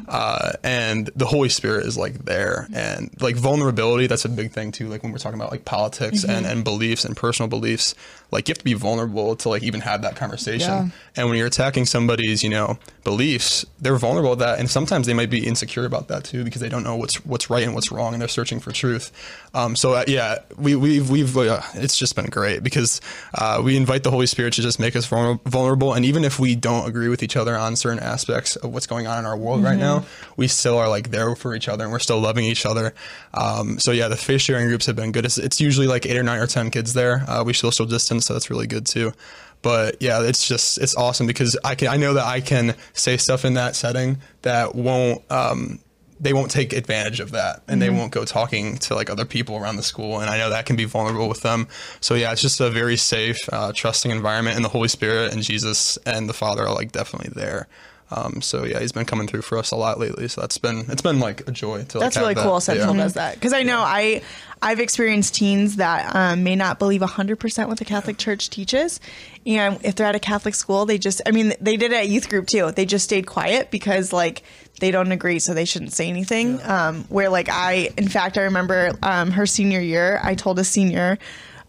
uh, 0.07 0.53
and 0.63 1.09
the 1.15 1.25
Holy 1.25 1.49
Spirit 1.49 1.85
is 1.85 1.97
like 1.97 2.25
there, 2.25 2.67
and 2.73 3.09
like 3.21 3.35
vulnerability. 3.35 4.07
That's 4.07 4.25
a 4.25 4.29
big 4.29 4.51
thing 4.51 4.71
too. 4.71 4.87
Like 4.87 5.03
when 5.03 5.11
we're 5.11 5.17
talking 5.19 5.39
about 5.39 5.51
like 5.51 5.65
politics 5.65 6.23
and, 6.23 6.45
and 6.45 6.63
beliefs 6.63 7.05
and 7.05 7.15
personal 7.15 7.47
beliefs, 7.47 7.95
like 8.31 8.47
you 8.47 8.51
have 8.51 8.59
to 8.59 8.63
be 8.63 8.73
vulnerable 8.73 9.35
to 9.37 9.49
like 9.49 9.63
even 9.63 9.81
have 9.81 10.01
that 10.01 10.15
conversation. 10.15 10.69
Yeah. 10.69 10.87
And 11.15 11.29
when 11.29 11.37
you're 11.37 11.47
attacking 11.47 11.85
somebody's, 11.85 12.43
you 12.43 12.49
know, 12.49 12.77
beliefs, 13.03 13.65
they're 13.79 13.97
vulnerable 13.97 14.31
to 14.31 14.39
that, 14.39 14.59
and 14.59 14.69
sometimes 14.69 15.07
they 15.07 15.13
might 15.13 15.29
be 15.29 15.45
insecure 15.45 15.85
about 15.85 16.09
that 16.09 16.23
too 16.23 16.43
because 16.43 16.61
they 16.61 16.69
don't 16.69 16.83
know 16.83 16.95
what's 16.95 17.25
what's 17.25 17.49
right 17.49 17.63
and 17.63 17.73
what's 17.73 17.91
wrong, 17.91 18.13
and 18.13 18.21
they're 18.21 18.27
searching 18.27 18.59
for 18.59 18.71
truth. 18.71 19.11
Um, 19.53 19.75
so 19.75 19.93
uh, 19.93 20.03
yeah, 20.07 20.39
we 20.57 20.75
we've 20.75 21.09
we've 21.09 21.37
uh, 21.37 21.61
it's 21.75 21.97
just 21.97 22.15
been 22.15 22.25
great 22.25 22.63
because 22.63 23.01
uh, 23.33 23.61
we 23.63 23.77
invite 23.77 24.03
the 24.03 24.11
Holy 24.11 24.27
Spirit 24.27 24.53
to 24.53 24.61
just 24.61 24.79
make 24.79 24.88
us 24.95 25.05
vulnerable, 25.05 25.93
and 25.93 26.05
even 26.05 26.23
if 26.23 26.39
we 26.39 26.55
don't 26.55 26.87
agree 26.87 27.07
with 27.07 27.23
each 27.23 27.35
other 27.35 27.55
on 27.55 27.75
certain 27.75 27.99
aspects 27.99 28.55
of 28.55 28.73
what's 28.73 28.87
going 28.87 29.07
on 29.07 29.19
in 29.19 29.25
our 29.25 29.37
world 29.37 29.63
right 29.63 29.77
now, 29.77 30.05
we 30.37 30.47
still 30.47 30.77
are 30.77 30.89
like 30.89 31.11
there 31.11 31.35
for 31.35 31.55
each 31.55 31.67
other, 31.67 31.83
and 31.83 31.91
we're 31.91 31.99
still 31.99 32.19
loving 32.19 32.45
each 32.45 32.65
other. 32.65 32.93
Um, 33.33 33.79
so 33.79 33.91
yeah, 33.91 34.07
the 34.07 34.17
faith 34.17 34.41
sharing 34.41 34.67
groups 34.67 34.85
have 34.85 34.95
been 34.95 35.11
good. 35.11 35.25
It's, 35.25 35.37
it's 35.37 35.59
usually 35.59 35.87
like 35.87 36.05
eight 36.05 36.17
or 36.17 36.23
nine 36.23 36.39
or 36.39 36.47
ten 36.47 36.71
kids 36.71 36.93
there. 36.93 37.23
Uh, 37.27 37.43
we 37.43 37.53
social 37.53 37.85
distance, 37.85 38.25
so 38.25 38.33
that's 38.33 38.49
really 38.49 38.67
good 38.67 38.85
too 38.85 39.13
but 39.61 39.97
yeah, 40.01 40.21
it's 40.21 40.47
just 40.47 40.77
it's 40.77 40.95
awesome 40.95 41.27
because 41.27 41.57
I 41.63 41.75
can 41.75 41.89
I 41.89 41.97
know 41.97 42.13
that 42.13 42.25
I 42.25 42.39
can 42.41 42.75
say 42.93 43.17
stuff 43.17 43.43
in 43.45 43.55
that 43.55 43.75
setting 43.75 44.19
that 44.41 44.73
won't 44.73 45.21
um, 45.29 45.79
they 46.19 46.33
won't 46.33 46.51
take 46.51 46.73
advantage 46.73 47.19
of 47.19 47.31
that 47.31 47.63
and 47.67 47.81
they 47.81 47.89
won't 47.89 48.11
go 48.11 48.25
talking 48.25 48.77
to 48.77 48.95
like 48.95 49.09
other 49.09 49.25
people 49.25 49.55
around 49.55 49.77
the 49.77 49.83
school 49.83 50.19
and 50.19 50.29
I 50.29 50.37
know 50.37 50.49
that 50.49 50.65
can 50.65 50.75
be 50.75 50.85
vulnerable 50.85 51.29
with 51.29 51.41
them. 51.41 51.67
So 52.01 52.15
yeah, 52.15 52.31
it's 52.31 52.41
just 52.41 52.59
a 52.59 52.69
very 52.69 52.97
safe, 52.97 53.37
uh, 53.51 53.71
trusting 53.73 54.11
environment 54.11 54.55
and 54.55 54.65
the 54.65 54.69
Holy 54.69 54.89
Spirit 54.89 55.33
and 55.33 55.41
Jesus 55.41 55.97
and 56.05 56.27
the 56.27 56.33
Father 56.33 56.63
are 56.63 56.73
like 56.73 56.91
definitely 56.91 57.31
there. 57.33 57.67
Um, 58.11 58.41
so 58.41 58.63
yeah, 58.65 58.79
he's 58.79 58.91
been 58.91 59.05
coming 59.05 59.27
through 59.27 59.43
for 59.43 59.57
us 59.57 59.69
a 59.71 59.75
lot 59.75 59.99
lately. 59.99 60.27
So 60.27 60.41
that's 60.41 60.57
been 60.57 60.85
it's 60.89 61.01
been 61.01 61.19
like 61.19 61.47
a 61.47 61.51
joy 61.51 61.83
to. 61.83 61.99
Like, 61.99 62.05
That's 62.05 62.17
really 62.17 62.33
that. 62.33 62.43
cool. 62.43 62.59
Central 62.59 62.95
Yeah. 62.95 63.03
does 63.03 63.13
that 63.13 63.35
because 63.35 63.53
I 63.53 63.61
know 63.63 63.79
I 63.79 64.21
I've 64.61 64.79
experienced 64.79 65.35
teens 65.35 65.75
that 65.77 66.15
um, 66.15 66.43
may 66.43 66.55
not 66.55 66.79
believe 66.79 67.01
hundred 67.03 67.39
percent 67.39 67.69
what 67.69 67.77
the 67.77 67.85
Catholic 67.85 68.17
Church 68.17 68.49
teaches, 68.49 68.99
and 69.45 69.79
if 69.85 69.95
they're 69.95 70.07
at 70.07 70.15
a 70.15 70.19
Catholic 70.19 70.55
school, 70.55 70.85
they 70.87 70.97
just 70.97 71.21
I 71.27 71.31
mean 71.31 71.53
they 71.61 71.77
did 71.77 71.91
it 71.91 71.97
at 71.97 72.09
youth 72.09 72.29
group 72.29 72.47
too. 72.47 72.71
They 72.71 72.85
just 72.85 73.05
stayed 73.05 73.27
quiet 73.27 73.69
because 73.69 74.11
like 74.11 74.41
they 74.79 74.89
don't 74.91 75.11
agree, 75.11 75.37
so 75.39 75.53
they 75.53 75.65
shouldn't 75.65 75.93
say 75.93 76.07
anything. 76.09 76.59
Um, 76.63 77.03
where 77.09 77.29
like 77.29 77.49
I, 77.49 77.89
in 77.97 78.07
fact, 78.07 78.37
I 78.37 78.43
remember 78.43 78.91
um, 79.03 79.31
her 79.31 79.45
senior 79.45 79.81
year, 79.81 80.19
I 80.23 80.33
told 80.35 80.57
a 80.57 80.63
senior. 80.63 81.19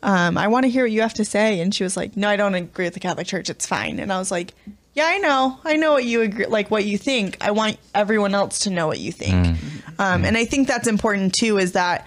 Um, 0.02 0.38
I 0.38 0.48
want 0.48 0.64
to 0.64 0.70
hear 0.70 0.84
what 0.84 0.92
you 0.92 1.02
have 1.02 1.14
to 1.14 1.24
say, 1.26 1.60
and 1.60 1.74
she 1.74 1.84
was 1.84 1.96
like, 1.96 2.16
"No, 2.16 2.28
I 2.28 2.36
don't 2.36 2.54
agree 2.54 2.86
with 2.86 2.94
the 2.94 3.00
Catholic 3.00 3.26
Church. 3.26 3.50
It's 3.50 3.66
fine." 3.66 3.98
And 4.00 4.10
I 4.12 4.18
was 4.18 4.30
like, 4.30 4.54
"Yeah, 4.94 5.06
I 5.06 5.18
know. 5.18 5.58
I 5.64 5.76
know 5.76 5.92
what 5.92 6.04
you 6.04 6.22
agree, 6.22 6.46
like 6.46 6.70
what 6.70 6.84
you 6.84 6.98
think. 6.98 7.36
I 7.40 7.50
want 7.52 7.78
everyone 7.94 8.34
else 8.34 8.60
to 8.60 8.70
know 8.70 8.86
what 8.86 8.98
you 8.98 9.12
think." 9.12 9.56
Um, 9.98 10.24
and 10.24 10.36
I 10.36 10.44
think 10.44 10.66
that's 10.68 10.88
important 10.88 11.34
too. 11.34 11.58
Is 11.58 11.72
that 11.72 12.06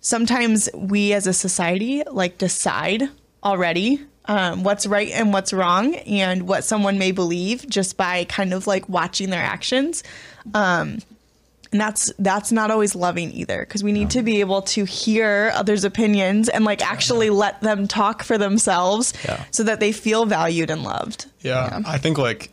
sometimes 0.00 0.68
we 0.74 1.12
as 1.12 1.26
a 1.26 1.32
society 1.32 2.02
like 2.10 2.38
decide 2.38 3.08
already 3.42 4.00
um, 4.26 4.62
what's 4.62 4.86
right 4.86 5.10
and 5.10 5.32
what's 5.32 5.52
wrong 5.52 5.94
and 5.96 6.48
what 6.48 6.64
someone 6.64 6.98
may 6.98 7.12
believe 7.12 7.68
just 7.68 7.96
by 7.96 8.24
kind 8.24 8.54
of 8.54 8.66
like 8.66 8.88
watching 8.88 9.30
their 9.30 9.42
actions. 9.42 10.02
Um, 10.54 10.98
and 11.74 11.80
that's 11.80 12.12
that's 12.20 12.52
not 12.52 12.70
always 12.70 12.94
loving 12.94 13.32
either 13.32 13.58
because 13.66 13.82
we 13.82 13.90
need 13.90 14.10
to 14.10 14.22
be 14.22 14.38
able 14.38 14.62
to 14.62 14.84
hear 14.84 15.50
others' 15.56 15.82
opinions 15.82 16.48
and 16.48 16.64
like 16.64 16.80
actually 16.88 17.30
let 17.30 17.60
them 17.62 17.88
talk 17.88 18.22
for 18.22 18.38
themselves 18.38 19.12
Yeah. 19.24 19.42
so 19.50 19.64
that 19.64 19.80
they 19.80 19.90
feel 19.90 20.24
valued 20.24 20.70
and 20.70 20.84
loved. 20.84 21.26
Yeah, 21.40 21.82
I 21.84 21.98
think 21.98 22.16
like 22.16 22.52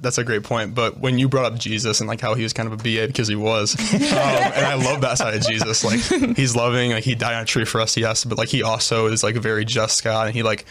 that's 0.00 0.18
a 0.18 0.24
great 0.24 0.42
point. 0.42 0.74
But 0.74 0.98
when 0.98 1.16
you 1.20 1.28
brought 1.28 1.44
up 1.52 1.58
Jesus 1.60 2.00
and 2.00 2.08
like 2.08 2.20
how 2.20 2.34
he 2.34 2.42
was 2.42 2.52
kind 2.52 2.66
of 2.66 2.72
a 2.72 2.76
BA 2.82 3.06
because 3.06 3.28
he 3.28 3.36
was, 3.36 3.76
um, 3.94 4.02
and 4.02 4.66
I 4.66 4.74
love 4.74 5.00
that 5.02 5.18
side 5.18 5.34
of 5.36 5.46
Jesus. 5.46 5.84
Like 5.84 6.00
he's 6.36 6.56
loving, 6.56 6.90
like 6.90 7.04
he 7.04 7.14
died 7.14 7.36
on 7.36 7.42
a 7.42 7.46
tree 7.46 7.64
for 7.64 7.80
us, 7.80 7.96
yes, 7.96 8.24
but 8.24 8.36
like 8.36 8.48
he 8.48 8.64
also 8.64 9.06
is 9.06 9.22
like 9.22 9.36
a 9.36 9.40
very 9.40 9.64
just 9.64 10.02
God, 10.02 10.26
and 10.26 10.34
he 10.34 10.42
like 10.42 10.66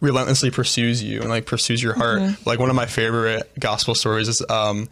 relentlessly 0.00 0.50
pursues 0.50 1.00
you 1.00 1.20
and 1.20 1.28
like 1.28 1.46
pursues 1.46 1.80
your 1.80 1.94
heart. 1.94 2.22
Like 2.44 2.58
one 2.58 2.70
of 2.70 2.76
my 2.76 2.86
favorite 2.86 3.48
gospel 3.60 3.94
stories 3.94 4.26
is 4.28 4.42
um, 4.50 4.88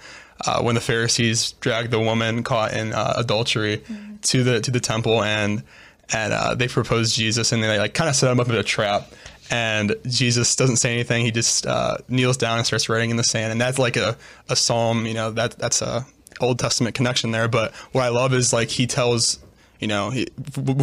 uh, 0.47 0.63
when 0.63 0.75
the 0.75 0.81
Pharisees 0.81 1.53
dragged 1.53 1.91
the 1.91 2.01
woman 2.01 2.43
caught 2.43 2.73
in 2.73 2.93
uh, 2.93 3.15
adultery 3.17 3.83
to 4.23 4.43
the 4.45 4.61
to 4.61 4.71
the 4.71 4.81
temple 4.81 5.23
and 5.23 5.63
and 6.11 6.33
uh, 6.33 6.55
they 6.55 6.69
proposed 6.69 7.15
Jesus 7.15 7.53
and 7.53 7.63
they 7.63 7.79
like 7.79 7.95
kind 7.95 8.09
of 8.09 8.17
set 8.17 8.31
him 8.31 8.41
up 8.41 8.49
in 8.49 8.55
a 8.55 8.63
trap. 8.63 9.13
And 9.51 9.95
Jesus 10.07 10.57
doesn't 10.57 10.77
say 10.77 10.93
anything. 10.93 11.25
He 11.25 11.31
just 11.31 11.67
uh, 11.67 11.99
kneels 12.09 12.37
down 12.37 12.59
and 12.59 12.67
starts 12.67 12.89
writing 12.89 13.11
in 13.11 13.17
the 13.17 13.25
sand. 13.25 13.51
And 13.51 13.61
that's 13.61 13.79
like 13.79 13.97
a, 13.97 14.17
a 14.49 14.57
psalm. 14.57 15.07
You 15.07 15.15
know 15.15 15.31
that 15.33 15.59
that's 15.59 15.83
a 15.83 16.07
Old 16.41 16.59
Testament 16.59 16.95
connection 16.95 17.31
there. 17.31 17.49
But 17.49 17.75
what 17.93 18.05
I 18.05 18.09
love 18.09 18.35
is 18.35 18.53
like 18.53 18.69
he 18.69 18.87
tells 18.87 19.39
you 19.81 19.87
know 19.87 20.11
he, 20.11 20.27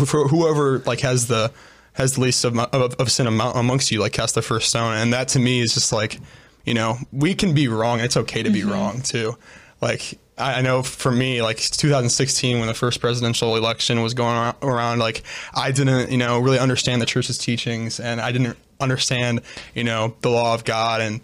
for 0.06 0.28
whoever 0.28 0.80
like 0.80 1.02
has 1.02 1.28
the 1.28 1.52
has 1.94 2.16
the 2.16 2.22
least 2.22 2.44
of, 2.44 2.58
of, 2.58 2.94
of 2.96 3.12
sin 3.12 3.26
amongst 3.26 3.90
you 3.90 4.02
like 4.02 4.14
cast 4.14 4.36
the 4.36 4.42
first 4.42 4.70
stone. 4.70 4.96
And 4.96 5.14
that 5.14 5.30
to 5.30 5.40
me 5.40 5.62
is 5.62 5.74
just 5.74 5.94
like 5.94 6.20
you 6.66 6.74
know 6.74 6.98
we 7.12 7.36
can 7.36 7.54
be 7.54 7.68
wrong. 7.68 8.00
It's 8.00 8.18
okay 8.18 8.44
to 8.44 8.50
be 8.50 8.62
mm-hmm. 8.62 8.72
wrong 8.72 9.02
too. 9.02 9.38
Like 9.82 10.20
I 10.38 10.56
I 10.56 10.62
know 10.62 10.84
for 10.84 11.12
me, 11.12 11.42
like 11.42 11.58
2016, 11.58 12.60
when 12.60 12.68
the 12.68 12.74
first 12.74 13.00
presidential 13.00 13.56
election 13.56 14.02
was 14.02 14.14
going 14.14 14.36
ar- 14.36 14.56
around, 14.62 15.00
like 15.00 15.24
I 15.54 15.72
didn't, 15.72 16.12
you 16.12 16.18
know, 16.18 16.40
really 16.40 16.60
understand 16.60 17.02
the 17.02 17.06
church's 17.06 17.38
teachings, 17.38 18.00
and 18.00 18.20
I 18.20 18.32
didn't 18.32 18.58
understand, 18.80 19.42
you 19.74 19.84
know, 19.84 20.16
the 20.22 20.30
law 20.30 20.54
of 20.54 20.66
God, 20.66 21.02
and 21.02 21.22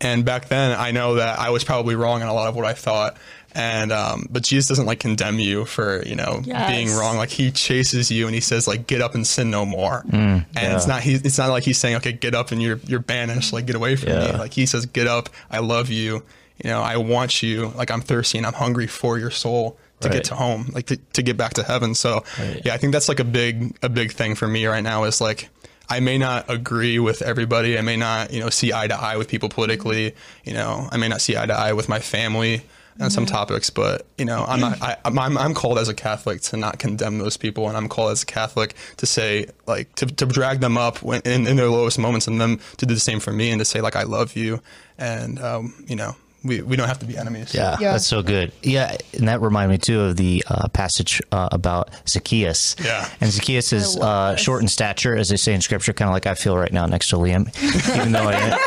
and 0.00 0.24
back 0.24 0.48
then, 0.48 0.78
I 0.78 0.90
know 0.90 1.14
that 1.14 1.38
I 1.38 1.50
was 1.50 1.64
probably 1.64 1.94
wrong 1.94 2.20
in 2.20 2.26
a 2.26 2.34
lot 2.34 2.48
of 2.48 2.56
what 2.56 2.64
I 2.64 2.74
thought. 2.74 3.16
And 3.54 3.92
um, 3.92 4.26
but 4.30 4.42
Jesus 4.42 4.66
doesn't 4.68 4.86
like 4.86 4.98
condemn 4.98 5.38
you 5.38 5.64
for 5.64 6.04
you 6.04 6.16
know 6.16 6.42
Yes. 6.44 6.68
being 6.70 6.90
wrong. 6.96 7.16
Like 7.16 7.30
he 7.30 7.50
chases 7.52 8.10
you 8.10 8.26
and 8.26 8.34
he 8.34 8.40
says 8.40 8.66
like 8.66 8.86
get 8.88 9.00
up 9.00 9.14
and 9.14 9.24
sin 9.26 9.50
no 9.50 9.64
more. 9.64 10.04
and 10.12 10.44
it's 10.54 10.86
not 10.88 11.02
he, 11.02 11.14
it's 11.14 11.38
not 11.38 11.50
like 11.50 11.62
he's 11.62 11.78
saying 11.78 11.96
okay 11.96 12.12
get 12.12 12.34
up 12.34 12.50
and 12.50 12.60
you're 12.60 12.80
you're 12.86 12.98
banished 13.00 13.52
like 13.52 13.66
get 13.66 13.76
away 13.76 13.94
from 13.96 14.10
me. 14.10 14.32
Like 14.32 14.52
he 14.52 14.66
says 14.66 14.86
get 14.86 15.06
up. 15.06 15.28
I 15.50 15.60
love 15.60 15.88
you. 15.90 16.24
You 16.62 16.70
know 16.70 16.82
I 16.82 16.96
want 16.96 17.42
you. 17.42 17.68
Like 17.76 17.90
I'm 17.92 18.00
thirsty 18.00 18.38
and 18.38 18.46
I'm 18.46 18.54
hungry 18.54 18.86
for 18.88 19.18
your 19.18 19.30
soul 19.30 19.78
to 20.00 20.08
Right. 20.08 20.14
get 20.16 20.24
to 20.24 20.34
home. 20.34 20.70
Like 20.74 20.86
to, 20.86 20.96
to 21.12 21.22
get 21.22 21.36
back 21.36 21.54
to 21.54 21.62
heaven. 21.62 21.94
So 21.94 22.24
Right. 22.38 22.60
yeah, 22.64 22.74
I 22.74 22.76
think 22.78 22.92
that's 22.92 23.08
like 23.08 23.20
a 23.20 23.24
big 23.24 23.76
a 23.82 23.88
big 23.88 24.12
thing 24.12 24.34
for 24.34 24.48
me 24.48 24.66
right 24.66 24.82
now 24.82 25.04
is 25.04 25.20
like 25.20 25.48
I 25.88 26.00
may 26.00 26.18
not 26.18 26.50
agree 26.50 26.98
with 26.98 27.22
everybody. 27.22 27.78
I 27.78 27.82
may 27.82 27.96
not, 27.96 28.32
you 28.32 28.40
know, 28.40 28.48
see 28.50 28.72
eye 28.72 28.88
to 28.88 28.96
eye 28.96 29.16
with 29.16 29.28
people 29.28 29.48
politically. 29.50 30.14
You 30.42 30.54
know, 30.54 30.88
I 30.90 30.96
may 30.96 31.08
not 31.08 31.20
see 31.20 31.36
eye 31.36 31.46
to 31.46 31.52
eye 31.54 31.72
with 31.74 31.88
my 31.88 32.00
family 32.00 32.62
on 33.00 33.10
some 33.10 33.26
topics, 33.26 33.70
but 33.70 34.06
you 34.18 34.24
know, 34.24 34.44
I'm 34.46 34.60
not. 34.60 34.80
I, 34.80 34.96
I'm 35.04 35.18
I'm 35.18 35.54
called 35.54 35.78
as 35.78 35.88
a 35.88 35.94
Catholic 35.94 36.40
to 36.42 36.56
not 36.56 36.78
condemn 36.78 37.18
those 37.18 37.36
people, 37.36 37.68
and 37.68 37.76
I'm 37.76 37.88
called 37.88 38.12
as 38.12 38.22
a 38.22 38.26
Catholic 38.26 38.74
to 38.98 39.06
say 39.06 39.46
like 39.66 39.92
to, 39.96 40.06
to 40.06 40.26
drag 40.26 40.60
them 40.60 40.78
up 40.78 41.02
when 41.02 41.20
in, 41.24 41.46
in 41.46 41.56
their 41.56 41.68
lowest 41.68 41.98
moments, 41.98 42.28
and 42.28 42.40
them 42.40 42.60
to 42.76 42.86
do 42.86 42.94
the 42.94 43.00
same 43.00 43.20
for 43.20 43.32
me, 43.32 43.50
and 43.50 43.58
to 43.58 43.64
say 43.64 43.80
like 43.80 43.96
I 43.96 44.04
love 44.04 44.36
you, 44.36 44.60
and 44.96 45.40
um, 45.40 45.74
you 45.86 45.96
know, 45.96 46.14
we 46.44 46.60
we 46.62 46.76
don't 46.76 46.88
have 46.88 46.98
to 47.00 47.06
be 47.06 47.16
enemies. 47.16 47.54
Yeah, 47.54 47.76
Yeah. 47.80 47.92
that's 47.92 48.06
so 48.06 48.22
good. 48.22 48.52
Yeah, 48.62 48.96
and 49.14 49.28
that 49.28 49.40
reminded 49.40 49.72
me 49.72 49.78
too 49.78 50.00
of 50.02 50.16
the 50.16 50.44
uh, 50.48 50.68
passage 50.68 51.22
uh, 51.32 51.48
about 51.52 51.90
Zacchaeus. 52.08 52.76
Yeah. 52.84 53.08
and 53.20 53.30
Zacchaeus 53.32 53.72
is 53.72 53.96
uh, 53.96 54.36
short 54.36 54.62
in 54.62 54.68
stature, 54.68 55.16
as 55.16 55.28
they 55.30 55.36
say 55.36 55.54
in 55.54 55.60
Scripture, 55.60 55.92
kind 55.92 56.08
of 56.08 56.12
like 56.12 56.26
I 56.26 56.34
feel 56.34 56.56
right 56.56 56.72
now 56.72 56.86
next 56.86 57.08
to 57.10 57.16
Liam, 57.16 57.48
even 57.96 58.12
though 58.12 58.28
I 58.28 58.34
am, 58.34 58.58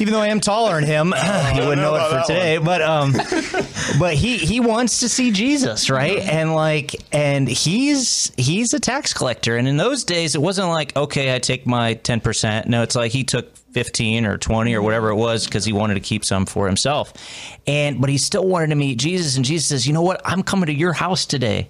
even 0.00 0.12
though 0.12 0.20
I 0.20 0.28
am 0.28 0.40
taller 0.40 0.74
than 0.74 0.84
him. 0.84 1.06
you 1.54 1.62
wouldn't 1.62 1.80
know, 1.82 1.92
know 1.92 1.94
it 1.96 2.00
for 2.08 2.14
about 2.16 2.26
that 2.26 2.34
today, 2.34 2.58
but 2.58 2.82
um, 2.82 3.12
but 3.98 4.14
he 4.14 4.36
he 4.38 4.60
wants 4.60 5.00
to 5.00 5.08
see 5.08 5.30
Jesus, 5.30 5.88
right? 5.90 6.18
And 6.18 6.54
like, 6.54 6.96
and 7.12 7.48
he's 7.48 8.32
he's 8.36 8.74
a 8.74 8.80
tax 8.80 9.12
collector, 9.14 9.56
and 9.56 9.68
in 9.68 9.76
those 9.76 10.04
days, 10.04 10.34
it 10.34 10.40
wasn't 10.42 10.68
like 10.68 10.96
okay, 10.96 11.34
I 11.34 11.38
take 11.38 11.66
my 11.66 11.94
ten 11.94 12.20
percent. 12.20 12.66
No, 12.68 12.82
it's 12.82 12.96
like 12.96 13.12
he 13.12 13.24
took 13.24 13.52
15 13.76 14.24
or 14.24 14.38
20 14.38 14.72
or 14.72 14.80
whatever 14.80 15.10
it 15.10 15.16
was 15.16 15.44
because 15.44 15.66
he 15.66 15.72
wanted 15.74 15.92
to 15.92 16.00
keep 16.00 16.24
some 16.24 16.46
for 16.46 16.66
himself. 16.66 17.12
And 17.66 18.00
but 18.00 18.08
he 18.08 18.16
still 18.16 18.48
wanted 18.48 18.68
to 18.68 18.74
meet 18.74 18.98
Jesus 18.98 19.36
and 19.36 19.44
Jesus 19.44 19.68
says, 19.68 19.86
"You 19.86 19.92
know 19.92 20.00
what? 20.00 20.18
I'm 20.24 20.42
coming 20.42 20.64
to 20.68 20.72
your 20.72 20.94
house 20.94 21.26
today. 21.26 21.68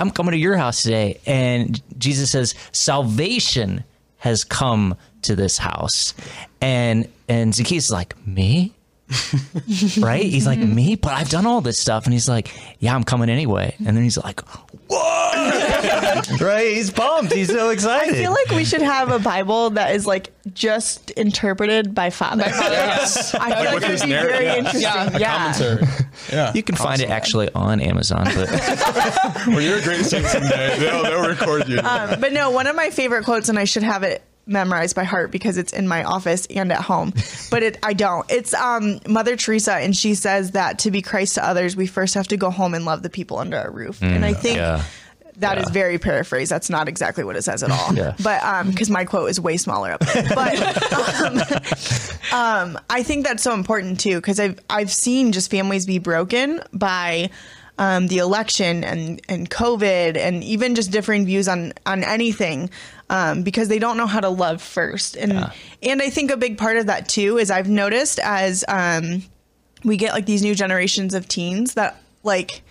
I'm 0.00 0.10
coming 0.10 0.32
to 0.32 0.38
your 0.38 0.56
house 0.56 0.82
today." 0.82 1.20
And 1.26 1.82
Jesus 1.98 2.30
says, 2.30 2.54
"Salvation 2.72 3.84
has 4.16 4.44
come 4.44 4.96
to 5.22 5.36
this 5.36 5.58
house." 5.58 6.14
And 6.62 7.06
and 7.28 7.54
Zacchaeus 7.54 7.84
is 7.84 7.90
like, 7.90 8.16
"Me?" 8.26 8.72
right? 9.98 10.24
He's 10.24 10.46
like, 10.46 10.58
"Me? 10.58 10.96
But 10.96 11.12
I've 11.12 11.28
done 11.28 11.46
all 11.46 11.60
this 11.60 11.78
stuff." 11.78 12.04
And 12.04 12.12
he's 12.12 12.28
like, 12.28 12.52
"Yeah, 12.80 12.94
I'm 12.94 13.04
coming 13.04 13.28
anyway." 13.28 13.74
And 13.78 13.96
then 13.96 14.02
he's 14.02 14.18
like, 14.18 14.40
"Whoa!" 14.88 15.26
right? 16.40 16.72
He's 16.74 16.90
pumped. 16.90 17.32
He's 17.32 17.48
so 17.48 17.70
excited. 17.70 18.14
I 18.14 18.18
feel 18.18 18.32
like 18.32 18.50
we 18.50 18.64
should 18.64 18.82
have 18.82 19.10
a 19.10 19.18
Bible 19.18 19.70
that 19.70 19.94
is 19.94 20.06
like 20.06 20.32
just 20.52 21.10
interpreted 21.12 21.94
by 21.94 22.10
fathers. 22.10 22.48
Yes. 22.48 23.34
I 23.40 23.54
feel 23.54 23.64
like 23.64 23.74
with 23.74 23.84
it 23.84 23.90
would 23.90 24.00
be 24.02 24.08
narrative, 24.08 24.32
very 24.32 24.44
yeah. 24.44 24.56
interesting. 24.56 24.82
Yeah. 24.82 25.18
Yeah. 25.18 25.52
Commentary. 25.52 26.06
Yeah. 26.32 26.52
You 26.54 26.62
can 26.62 26.76
find 26.76 27.00
it 27.00 27.10
actually 27.10 27.52
on 27.54 27.80
Amazon, 27.80 28.24
but 28.34 28.50
Well, 29.46 29.60
you're 29.60 29.78
a 29.78 29.82
great 29.82 30.04
saint 30.04 30.26
someday. 30.26 30.78
They'll, 30.78 31.02
they'll 31.04 31.28
record 31.28 31.68
you. 31.68 31.78
Um, 31.78 32.20
but 32.20 32.32
no, 32.32 32.50
one 32.50 32.66
of 32.66 32.74
my 32.74 32.90
favorite 32.90 33.24
quotes, 33.24 33.48
and 33.48 33.58
I 33.58 33.64
should 33.64 33.84
have 33.84 34.02
it 34.02 34.22
memorized 34.46 34.94
by 34.94 35.04
heart 35.04 35.30
because 35.30 35.58
it's 35.58 35.72
in 35.72 35.88
my 35.88 36.04
office 36.04 36.46
and 36.46 36.70
at 36.72 36.80
home, 36.82 37.12
but 37.50 37.62
it 37.62 37.78
I 37.82 37.92
don't. 37.92 38.24
It's 38.30 38.54
um, 38.54 39.00
Mother 39.08 39.36
Teresa, 39.36 39.74
and 39.74 39.96
she 39.96 40.14
says 40.14 40.52
that 40.52 40.78
to 40.80 40.90
be 40.90 41.02
Christ 41.02 41.34
to 41.34 41.44
others, 41.44 41.76
we 41.76 41.86
first 41.86 42.14
have 42.14 42.28
to 42.28 42.36
go 42.36 42.50
home 42.50 42.74
and 42.74 42.84
love 42.84 43.02
the 43.02 43.10
people 43.10 43.38
under 43.38 43.56
our 43.58 43.70
roof. 43.70 44.00
and 44.02 44.24
I 44.24 44.32
think 44.34 44.58
yeah. 44.58 44.82
that 45.38 45.58
is 45.58 45.66
Yeah. 45.66 45.72
very 45.72 45.98
paraphrased. 45.98 46.50
That's 46.50 46.70
not 46.70 46.88
exactly 46.88 47.24
what 47.24 47.34
it 47.36 47.42
says 47.42 47.62
at 47.62 47.70
all. 47.70 47.92
Yeah. 47.94 48.14
But 48.22 48.42
um, 48.44 48.70
because 48.70 48.88
my 48.88 49.04
quote 49.04 49.30
is 49.30 49.40
way 49.40 49.56
smaller 49.56 49.90
up 49.92 50.00
there. 50.00 50.24
But 50.34 50.92
um, 51.22 51.40
um, 52.32 52.78
I 52.88 53.02
think 53.02 53.26
that's 53.26 53.42
so 53.42 53.52
important 53.54 54.00
too 54.00 54.16
because 54.16 54.38
I've 54.40 54.58
I've 54.70 54.92
seen 54.92 55.32
just 55.32 55.50
families 55.50 55.86
be 55.86 55.98
broken 55.98 56.62
by 56.72 57.30
um, 57.78 58.06
the 58.08 58.18
election 58.18 58.84
and 58.84 59.20
and 59.28 59.50
COVID 59.50 60.16
and 60.16 60.42
even 60.44 60.74
just 60.74 60.90
differing 60.90 61.26
views 61.26 61.46
on 61.48 61.72
on 61.84 62.04
anything 62.04 62.70
um, 63.10 63.42
because 63.42 63.68
they 63.68 63.78
don't 63.78 63.96
know 63.96 64.06
how 64.06 64.20
to 64.20 64.28
love 64.28 64.60
first. 64.62 65.16
And 65.16 65.50
and 65.82 66.02
I 66.02 66.10
think 66.10 66.30
a 66.30 66.36
big 66.36 66.58
part 66.58 66.76
of 66.76 66.86
that 66.86 67.08
too 67.08 67.38
is 67.38 67.50
I've 67.50 67.68
noticed 67.68 68.18
as 68.18 68.64
um, 68.68 69.22
we 69.84 69.96
get 69.96 70.12
like 70.12 70.26
these 70.26 70.42
new 70.42 70.54
generations 70.54 71.14
of 71.14 71.28
teens 71.28 71.74
that 71.74 72.00
like 72.22 72.62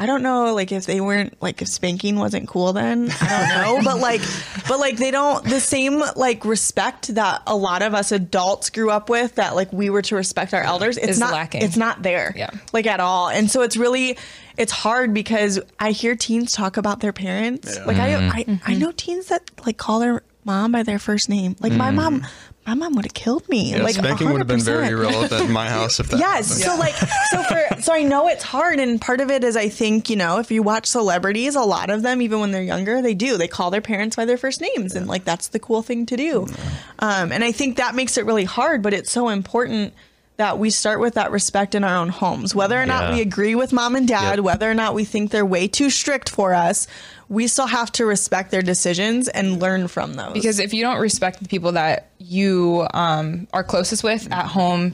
I 0.00 0.06
don't 0.06 0.22
know, 0.22 0.54
like 0.54 0.70
if 0.70 0.86
they 0.86 1.00
weren't 1.00 1.40
like 1.42 1.60
if 1.60 1.66
spanking 1.66 2.16
wasn't 2.20 2.46
cool 2.46 2.72
then, 2.72 3.10
I 3.20 3.62
don't 3.64 3.82
know, 3.84 3.90
but 3.92 3.98
like, 4.00 4.20
but 4.68 4.78
like 4.78 4.96
they 4.96 5.10
don't 5.10 5.44
the 5.44 5.58
same 5.58 6.00
like 6.14 6.44
respect 6.44 7.12
that 7.16 7.42
a 7.48 7.56
lot 7.56 7.82
of 7.82 7.94
us 7.94 8.12
adults 8.12 8.70
grew 8.70 8.90
up 8.92 9.10
with 9.10 9.34
that 9.36 9.56
like 9.56 9.72
we 9.72 9.90
were 9.90 10.02
to 10.02 10.14
respect 10.14 10.54
our 10.54 10.62
elders. 10.62 10.98
It's 10.98 11.08
Is 11.08 11.18
not 11.18 11.32
lacking. 11.32 11.62
It's 11.62 11.76
not 11.76 12.02
there, 12.04 12.32
Yeah. 12.36 12.50
like 12.72 12.86
at 12.86 13.00
all. 13.00 13.28
And 13.28 13.50
so 13.50 13.62
it's 13.62 13.76
really 13.76 14.16
it's 14.58 14.72
hard 14.72 15.14
because 15.14 15.60
I 15.78 15.92
hear 15.92 16.14
teens 16.16 16.52
talk 16.52 16.76
about 16.76 17.00
their 17.00 17.12
parents. 17.12 17.76
Yeah. 17.76 17.84
Like 17.84 17.96
I, 17.96 18.08
Mm-hmm. 18.08 18.52
I 18.68 18.72
I 18.72 18.74
know 18.74 18.92
teens 18.92 19.26
that 19.28 19.42
like 19.64 19.76
call 19.76 20.00
their 20.00 20.22
mom 20.44 20.72
by 20.72 20.82
their 20.82 20.98
first 20.98 21.28
name. 21.28 21.56
Like 21.60 21.72
my 21.72 21.90
mom. 21.90 22.26
my 22.66 22.74
mom 22.74 22.94
would 22.96 23.04
have 23.06 23.14
killed 23.14 23.48
me. 23.48 23.70
Yeah, 23.72 23.82
like 23.82 23.94
spanking 23.94 24.30
would 24.30 24.40
have 24.40 24.46
been 24.46 24.60
very 24.60 24.94
relevant 24.94 25.44
in 25.44 25.52
my 25.52 25.68
house 25.68 26.00
if 26.00 26.08
that. 26.08 26.18
Yes. 26.20 26.62
happened. 26.62 26.64
So 26.64 26.78
like 26.78 26.94
so 27.30 27.42
for 27.44 27.82
so 27.82 27.92
I 27.94 28.02
know 28.02 28.28
it's 28.28 28.42
hard 28.44 28.78
and 28.80 29.00
part 29.00 29.20
of 29.20 29.30
it 29.30 29.42
is 29.44 29.56
I 29.56 29.68
think, 29.68 30.10
you 30.10 30.16
know, 30.16 30.38
if 30.38 30.50
you 30.50 30.62
watch 30.62 30.86
celebrities, 30.86 31.54
a 31.54 31.62
lot 31.62 31.88
of 31.90 32.02
them 32.02 32.20
even 32.20 32.40
when 32.40 32.50
they're 32.50 32.62
younger, 32.62 33.00
they 33.00 33.14
do. 33.14 33.36
They 33.38 33.48
call 33.48 33.70
their 33.70 33.80
parents 33.80 34.16
by 34.16 34.24
their 34.26 34.36
first 34.38 34.60
names 34.60 34.94
and 34.96 35.06
like 35.06 35.24
that's 35.24 35.48
the 35.48 35.58
cool 35.58 35.82
thing 35.82 36.04
to 36.06 36.16
do. 36.16 36.46
Um 36.98 37.30
and 37.32 37.42
I 37.44 37.52
think 37.52 37.76
that 37.76 37.94
makes 37.94 38.16
it 38.18 38.26
really 38.26 38.44
hard, 38.44 38.82
but 38.82 38.92
it's 38.92 39.10
so 39.10 39.28
important 39.28 39.94
that 40.38 40.56
we 40.56 40.70
start 40.70 41.00
with 41.00 41.14
that 41.14 41.32
respect 41.32 41.74
in 41.74 41.82
our 41.82 41.96
own 41.96 42.08
homes. 42.08 42.54
Whether 42.54 42.80
or 42.80 42.86
not 42.86 43.08
Yeah. 43.08 43.14
we 43.16 43.20
agree 43.22 43.56
with 43.56 43.72
mom 43.72 43.96
and 43.96 44.06
dad, 44.06 44.36
Yep. 44.36 44.44
whether 44.44 44.70
or 44.70 44.74
not 44.74 44.94
we 44.94 45.04
think 45.04 45.32
they're 45.32 45.44
way 45.44 45.66
too 45.66 45.90
strict 45.90 46.28
for 46.28 46.54
us, 46.54 46.86
we 47.28 47.48
still 47.48 47.66
have 47.66 47.90
to 47.92 48.06
respect 48.06 48.52
their 48.52 48.62
decisions 48.62 49.26
and 49.26 49.60
learn 49.60 49.88
from 49.88 50.14
those. 50.14 50.32
Because 50.32 50.60
if 50.60 50.72
you 50.72 50.82
don't 50.84 51.00
respect 51.00 51.42
the 51.42 51.48
people 51.48 51.72
that 51.72 52.06
you 52.18 52.86
um, 52.94 53.48
are 53.52 53.64
closest 53.64 54.04
with 54.04 54.32
at 54.32 54.46
home, 54.46 54.92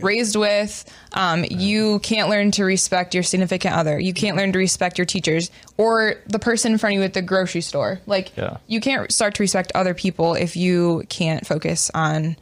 raised 0.00 0.34
with, 0.34 0.86
um, 1.12 1.44
you 1.50 1.98
can't 1.98 2.30
learn 2.30 2.50
to 2.52 2.64
respect 2.64 3.12
your 3.12 3.22
significant 3.22 3.74
other. 3.76 4.00
You 4.00 4.14
can't 4.14 4.34
learn 4.34 4.50
to 4.52 4.58
respect 4.58 4.96
your 4.96 5.04
teachers 5.04 5.50
or 5.76 6.14
the 6.26 6.38
person 6.38 6.72
in 6.72 6.78
front 6.78 6.94
of 6.94 7.00
you 7.00 7.04
at 7.04 7.12
the 7.12 7.20
grocery 7.22 7.60
store. 7.60 8.00
Like, 8.06 8.34
Yeah. 8.34 8.56
you 8.66 8.80
can't 8.80 9.12
start 9.12 9.34
to 9.34 9.42
respect 9.42 9.72
other 9.74 9.92
people 9.92 10.34
if 10.34 10.56
you 10.56 11.04
can't 11.10 11.46
focus 11.46 11.90
on 11.92 12.36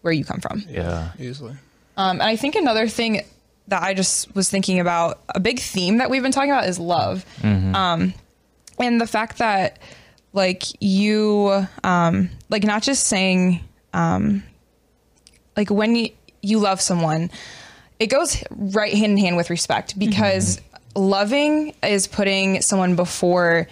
where 0.00 0.14
you 0.14 0.24
come 0.24 0.40
from. 0.40 0.64
Yeah. 0.66 1.10
easily. 1.18 1.52
Um, 2.00 2.20
and 2.20 2.28
I 2.28 2.36
think 2.36 2.54
another 2.54 2.88
thing 2.88 3.22
that 3.68 3.82
I 3.82 3.94
just 3.94 4.34
was 4.34 4.48
thinking 4.48 4.80
about, 4.80 5.20
a 5.34 5.40
big 5.40 5.60
theme 5.60 5.98
that 5.98 6.08
we've 6.10 6.22
been 6.22 6.32
talking 6.32 6.50
about 6.50 6.66
is 6.68 6.78
love. 6.78 7.24
Um, 7.44 8.14
and 8.78 9.00
the 9.00 9.06
fact 9.06 9.38
that, 9.38 9.78
like, 10.32 10.62
you, 10.82 11.66
um, 11.84 12.30
like, 12.48 12.64
not 12.64 12.82
just 12.82 13.06
saying, 13.06 13.60
um, 13.92 14.42
like, 15.56 15.70
when 15.70 15.94
you, 15.94 16.08
you 16.42 16.58
love 16.58 16.80
someone, 16.80 17.30
it 17.98 18.06
goes 18.06 18.42
right 18.50 18.92
hand 18.94 19.12
in 19.12 19.18
hand 19.18 19.36
with 19.36 19.50
respect 19.50 19.98
because 19.98 20.60
loving 20.96 21.74
is 21.82 22.06
putting 22.06 22.62
someone 22.62 22.96
before 22.96 23.68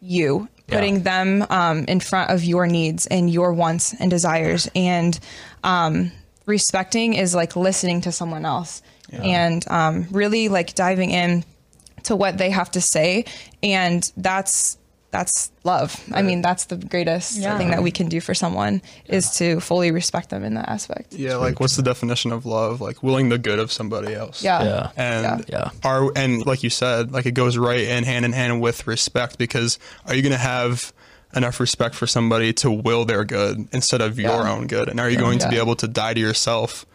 you 0.00 0.48
putting 0.66 0.96
Yeah. 0.96 1.00
them 1.02 1.46
um, 1.50 1.84
in 1.86 2.00
front 2.00 2.30
of 2.30 2.42
your 2.42 2.66
needs 2.66 3.06
and 3.06 3.30
your 3.30 3.52
wants 3.52 3.94
and 4.00 4.10
desires 4.10 4.68
and 4.74 5.18
um, 5.62 6.10
respecting 6.46 7.14
is 7.14 7.34
like 7.34 7.56
listening 7.56 8.00
to 8.02 8.12
someone 8.12 8.44
else 8.44 8.82
and 9.12 9.64
um, 9.70 10.06
really 10.10 10.48
like 10.48 10.74
diving 10.74 11.10
in 11.10 11.44
to 12.04 12.16
what 12.16 12.36
they 12.38 12.50
have 12.50 12.70
to 12.72 12.80
say 12.80 13.24
and 13.62 14.10
that's 14.16 14.76
that's 15.10 15.52
love 15.62 16.02
i 16.12 16.20
mean 16.22 16.42
that's 16.42 16.64
the 16.64 16.76
greatest 16.76 17.38
Yeah. 17.38 17.56
thing 17.56 17.70
that 17.70 17.84
we 17.84 17.92
can 17.92 18.08
do 18.08 18.20
for 18.20 18.34
someone 18.34 18.82
is 19.06 19.30
to 19.36 19.60
fully 19.60 19.92
respect 19.92 20.30
them 20.30 20.42
in 20.42 20.54
that 20.54 20.68
aspect 20.68 21.12
Yeah, 21.14 21.36
like 21.36 21.60
what's 21.60 21.76
the 21.76 21.82
definition 21.84 22.32
of 22.32 22.44
love? 22.44 22.80
Like 22.80 23.00
willing 23.04 23.28
the 23.28 23.38
good 23.38 23.60
of 23.60 23.70
somebody 23.70 24.12
else. 24.12 24.42
yeah 24.42 24.64
Yeah. 24.64 24.90
And 24.96 25.44
Yeah. 25.48 25.70
are 25.84 26.10
and 26.16 26.44
like 26.44 26.64
you 26.64 26.70
said, 26.70 27.12
like 27.12 27.26
it 27.26 27.34
goes 27.34 27.56
right 27.56 27.78
in 27.86 28.02
hand 28.02 28.24
in 28.24 28.32
hand 28.32 28.60
with 28.60 28.88
respect 28.88 29.38
because 29.38 29.78
are 30.06 30.14
you 30.16 30.22
going 30.22 30.32
to 30.32 30.38
have 30.38 30.92
enough 31.36 31.60
respect 31.60 31.94
for 31.94 32.06
somebody 32.06 32.52
to 32.54 32.70
will 32.70 33.04
their 33.04 33.24
good 33.24 33.66
instead 33.72 34.00
of 34.00 34.18
your 34.18 34.32
Yeah. 34.44 34.52
own 34.52 34.66
good? 34.66 34.88
And 34.88 35.00
are 35.00 35.10
you 35.10 35.16
going 35.18 35.38
to 35.40 35.48
be 35.48 35.56
able 35.58 35.76
to 35.76 35.88
die 35.88 36.14
to 36.14 36.20
yourself 36.20 36.86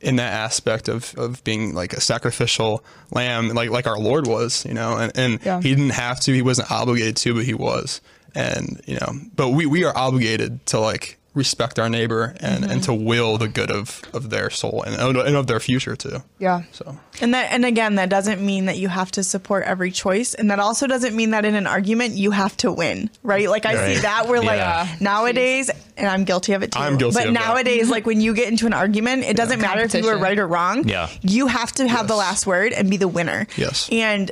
in 0.00 0.16
that 0.16 0.32
aspect 0.32 0.88
of, 0.88 1.14
of 1.16 1.42
being 1.44 1.74
like 1.74 1.92
a 1.92 2.00
sacrificial 2.00 2.84
lamb, 3.10 3.48
like 3.50 3.70
like 3.70 3.86
our 3.86 3.98
Lord 3.98 4.26
was, 4.26 4.64
you 4.64 4.74
know? 4.74 4.96
And 4.96 5.12
and 5.16 5.40
Yeah. 5.44 5.60
he 5.60 5.70
didn't 5.70 5.90
have 5.90 6.20
to, 6.20 6.32
he 6.32 6.42
wasn't 6.42 6.70
obligated 6.70 7.16
to, 7.16 7.34
but 7.34 7.44
he 7.44 7.54
was. 7.54 8.00
And 8.34 8.80
you 8.86 8.94
know, 9.00 9.12
but 9.34 9.48
we 9.50 9.66
we 9.66 9.84
are 9.84 9.96
obligated 9.96 10.64
to 10.66 10.78
like 10.80 11.18
respect 11.38 11.78
our 11.78 11.88
neighbor 11.88 12.34
and, 12.40 12.64
and 12.64 12.72
mm-hmm. 12.72 12.80
to 12.80 12.94
will 12.94 13.38
the 13.38 13.48
good 13.48 13.70
of, 13.70 14.02
of 14.12 14.28
their 14.30 14.50
soul 14.50 14.82
and, 14.82 15.16
and 15.16 15.36
of 15.36 15.46
their 15.46 15.60
future 15.60 15.96
too. 15.96 16.22
yeah 16.38 16.62
So 16.72 16.98
And 17.22 17.32
that, 17.32 17.52
and 17.52 17.64
again, 17.64 17.94
that 17.94 18.10
doesn't 18.10 18.44
mean 18.44 18.66
that 18.66 18.76
you 18.76 18.88
have 18.88 19.10
to 19.12 19.24
support 19.24 19.64
every 19.64 19.90
choice, 19.90 20.34
and 20.34 20.50
that 20.50 20.58
also 20.58 20.86
doesn't 20.86 21.14
mean 21.16 21.30
that 21.30 21.44
in 21.44 21.54
an 21.54 21.66
argument 21.66 22.14
you 22.14 22.32
have 22.32 22.56
to 22.58 22.72
win, 22.72 23.08
right? 23.22 23.48
Like 23.48 23.64
I 23.64 23.94
see 23.94 24.00
that 24.02 24.28
we're 24.28 24.42
Yeah. 24.42 24.86
like 24.88 25.00
nowadays, 25.00 25.70
and 25.96 26.06
I'm 26.06 26.24
guilty 26.24 26.52
of 26.52 26.62
it 26.62 26.72
too. 26.72 26.80
I'm 26.80 26.98
guilty 26.98 27.14
But 27.14 27.28
of 27.28 27.34
that. 27.34 27.40
nowadays, 27.40 27.88
like 27.88 28.04
when 28.06 28.20
you 28.20 28.34
get 28.34 28.48
into 28.48 28.66
an 28.66 28.74
argument, 28.74 29.24
it 29.24 29.36
doesn't 29.36 29.60
matter 29.60 29.82
if 29.82 29.94
you 29.94 30.04
were 30.04 30.18
right 30.18 30.38
or 30.38 30.46
wrong. 30.46 30.86
Yeah. 30.88 31.08
you 31.22 31.46
have 31.46 31.72
to 31.72 31.88
have 31.88 32.08
the 32.08 32.16
last 32.16 32.46
word 32.46 32.72
and 32.72 32.90
be 32.90 32.96
the 32.96 33.08
winner. 33.08 33.46
Yes. 33.56 33.88
and. 33.90 34.30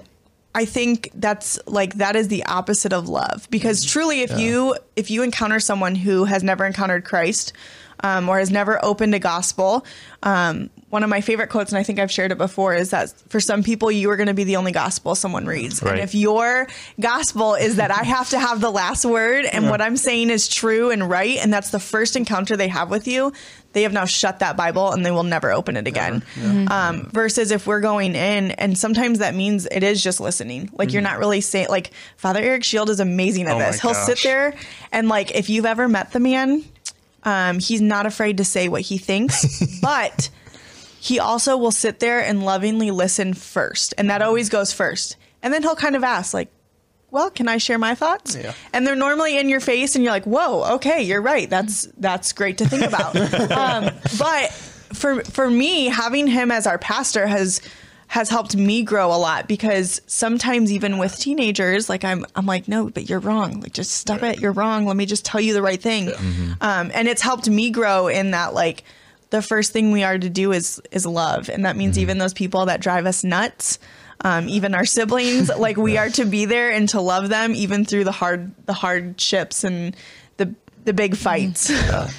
I 0.57 0.65
think 0.65 1.11
that's 1.15 1.59
like 1.67 1.95
that 1.97 2.17
is 2.17 2.29
the 2.29 2.47
opposite 2.47 2.95
of 2.95 3.11
love. 3.11 3.47
Because 3.51 3.85
truly 3.85 4.23
if 4.23 4.39
you 4.39 4.75
if 4.97 5.11
you 5.11 5.23
encounter 5.23 5.61
someone 5.61 5.95
who 5.95 6.25
has 6.25 6.43
never 6.43 6.65
encountered 6.65 7.05
Christ 7.05 7.53
um, 8.01 8.29
or 8.29 8.39
has 8.39 8.51
never 8.51 8.83
opened 8.83 9.15
a 9.15 9.19
gospel 9.19 9.85
um, 10.23 10.71
one 10.89 11.03
of 11.03 11.11
my 11.11 11.21
favorite 11.21 11.49
quotes 11.49 11.73
and 11.73 11.79
I 11.79 11.83
think 11.83 11.99
I've 11.99 12.11
shared 12.11 12.33
it 12.33 12.39
before 12.39 12.75
is 12.75 12.91
that 12.91 13.11
for 13.29 13.41
some 13.41 13.63
people 13.63 13.91
you 13.91 14.09
are 14.11 14.17
going 14.17 14.29
to 14.29 14.35
be 14.35 14.45
the 14.45 14.57
only 14.57 14.73
gospel 14.73 15.15
someone 15.15 15.45
reads. 15.47 15.83
Right. 15.83 15.95
and 15.95 16.01
if 16.01 16.15
your 16.15 16.69
gospel 16.99 17.55
is 17.55 17.77
that 17.77 17.91
I 17.91 18.05
have 18.05 18.31
to 18.31 18.39
have 18.39 18.61
the 18.61 18.71
last 18.71 19.05
word 19.05 19.45
and 19.45 19.69
what 19.69 19.83
I'm 19.83 19.97
saying 19.97 20.31
is 20.31 20.49
true 20.49 20.91
and 20.91 21.09
right 21.09 21.39
and 21.39 21.53
that's 21.53 21.71
the 21.71 21.81
first 21.81 22.17
encounter 22.17 22.57
they 22.57 22.69
have 22.69 22.91
with 22.91 23.07
you 23.07 23.33
they 23.77 23.83
have 23.83 23.93
now 23.93 24.07
shut 24.07 24.39
that 24.39 24.57
Bible 24.57 24.91
and 24.91 25.05
they 25.05 25.11
will 25.11 25.23
never 25.23 25.53
open 25.53 25.77
it 25.77 25.87
again. 25.87 26.23
Um, 26.73 27.11
versus 27.13 27.51
if 27.51 27.67
we're 27.67 27.83
going 27.83 28.15
in, 28.15 28.53
and 28.53 28.77
sometimes 28.77 29.19
that 29.19 29.35
means 29.35 29.67
it 29.71 29.83
is 29.83 30.03
just 30.03 30.19
listening. 30.19 30.71
Like 30.73 30.95
you're 30.95 31.03
not 31.03 31.19
really 31.19 31.43
saying, 31.43 31.67
like 31.69 31.91
Father 32.17 32.41
Eric 32.41 32.65
Shield 32.65 32.89
is 32.89 33.01
amazing 33.01 33.49
at 33.49 33.57
Oh 33.57 33.59
this. 33.59 33.79
He'll 33.83 33.93
sit 34.07 34.23
there 34.23 34.55
and 34.93 35.11
like 35.11 35.35
if 35.35 35.51
you've 35.51 35.67
ever 35.67 35.89
met 35.89 36.13
the 36.13 36.21
man, 36.21 36.65
um, 37.25 37.59
he's 37.59 37.83
not 37.83 38.07
afraid 38.07 38.39
to 38.39 38.47
say 38.47 38.69
what 38.71 38.81
he 38.81 38.97
thinks, 38.97 39.63
but 39.83 40.31
he 40.99 41.21
also 41.21 41.59
will 41.59 41.71
sit 41.71 42.01
there 42.01 42.21
and 42.21 42.43
lovingly 42.47 42.91
listen 42.91 43.35
first, 43.35 43.93
and 43.99 44.09
that 44.09 44.23
always 44.23 44.49
goes 44.49 44.73
first. 44.73 45.19
And 45.43 45.53
then 45.53 45.63
he'll 45.63 45.77
kind 45.77 45.97
of 45.97 46.03
ask, 46.03 46.33
like, 46.33 46.49
well, 47.17 47.31
can 47.31 47.49
I 47.49 47.57
share 47.57 47.79
my 47.79 47.95
thoughts? 47.95 48.37
Yeah. 48.37 48.53
And 48.75 48.87
they're 48.87 48.95
normally 48.95 49.39
in 49.39 49.49
your 49.49 49.61
face, 49.61 49.95
and 49.95 50.05
you're 50.05 50.13
like, 50.13 50.27
whoa, 50.27 50.75
okay, 50.75 51.03
you're 51.03 51.23
right. 51.23 51.49
That's 51.49 51.89
that's 51.97 52.35
great 52.35 52.59
to 52.59 52.69
think 52.69 52.85
about. 52.85 53.17
um, 53.51 53.91
but 54.19 54.53
for 54.93 55.25
for 55.25 55.49
me, 55.49 55.87
having 55.87 56.27
him 56.27 56.51
as 56.51 56.67
our 56.67 56.77
pastor 56.77 57.27
has 57.27 57.63
has 58.09 58.29
helped 58.29 58.55
me 58.55 58.83
grow 58.83 59.09
a 59.09 59.17
lot 59.17 59.49
because 59.49 60.03
sometimes 60.07 60.71
even 60.71 60.99
with 60.99 61.19
teenagers, 61.19 61.89
like 61.89 62.05
I'm 62.05 62.27
I'm 62.35 62.45
like, 62.45 62.69
no, 62.69 62.91
but 62.91 63.09
you're 63.09 63.19
wrong. 63.19 63.61
Like 63.61 63.73
just 63.73 63.93
stop 63.93 64.23
it. 64.23 64.39
You're 64.39 64.53
wrong. 64.53 64.85
Let 64.85 64.97
me 64.97 65.07
just 65.07 65.25
tell 65.25 65.41
you 65.41 65.55
the 65.55 65.63
right 65.63 65.81
thing. 65.81 66.13
Um, 66.61 66.91
and 66.93 67.09
it's 67.09 67.23
helped 67.23 67.49
me 67.49 67.71
grow 67.71 68.09
in 68.09 68.33
that 68.33 68.53
like 68.53 68.85
the 69.31 69.41
first 69.41 69.73
thing 69.73 69.91
we 69.91 70.05
are 70.05 70.19
to 70.19 70.29
do 70.29 70.53
is 70.53 70.83
is 70.93 71.07
love, 71.07 71.49
and 71.49 71.65
that 71.65 71.79
means 71.79 71.99
even 71.99 72.19
those 72.19 72.35
people 72.35 72.67
that 72.67 72.83
drive 72.83 73.07
us 73.07 73.25
nuts 73.25 73.79
um, 74.23 74.49
even 74.49 74.75
our 74.75 74.85
siblings 74.85 75.49
like 75.59 75.77
we 75.77 75.97
are 75.99 76.11
to 76.11 76.25
be 76.25 76.45
there 76.45 76.71
and 76.71 76.89
to 76.91 77.01
love 77.01 77.29
them 77.29 77.55
even 77.55 77.85
through 77.85 78.05
the 78.05 78.13
hard 78.13 78.53
the 78.67 78.73
hardships 78.73 79.65
and 79.65 79.97
the 80.37 80.55
the 80.85 80.93
big 80.93 81.17
fights 81.17 81.71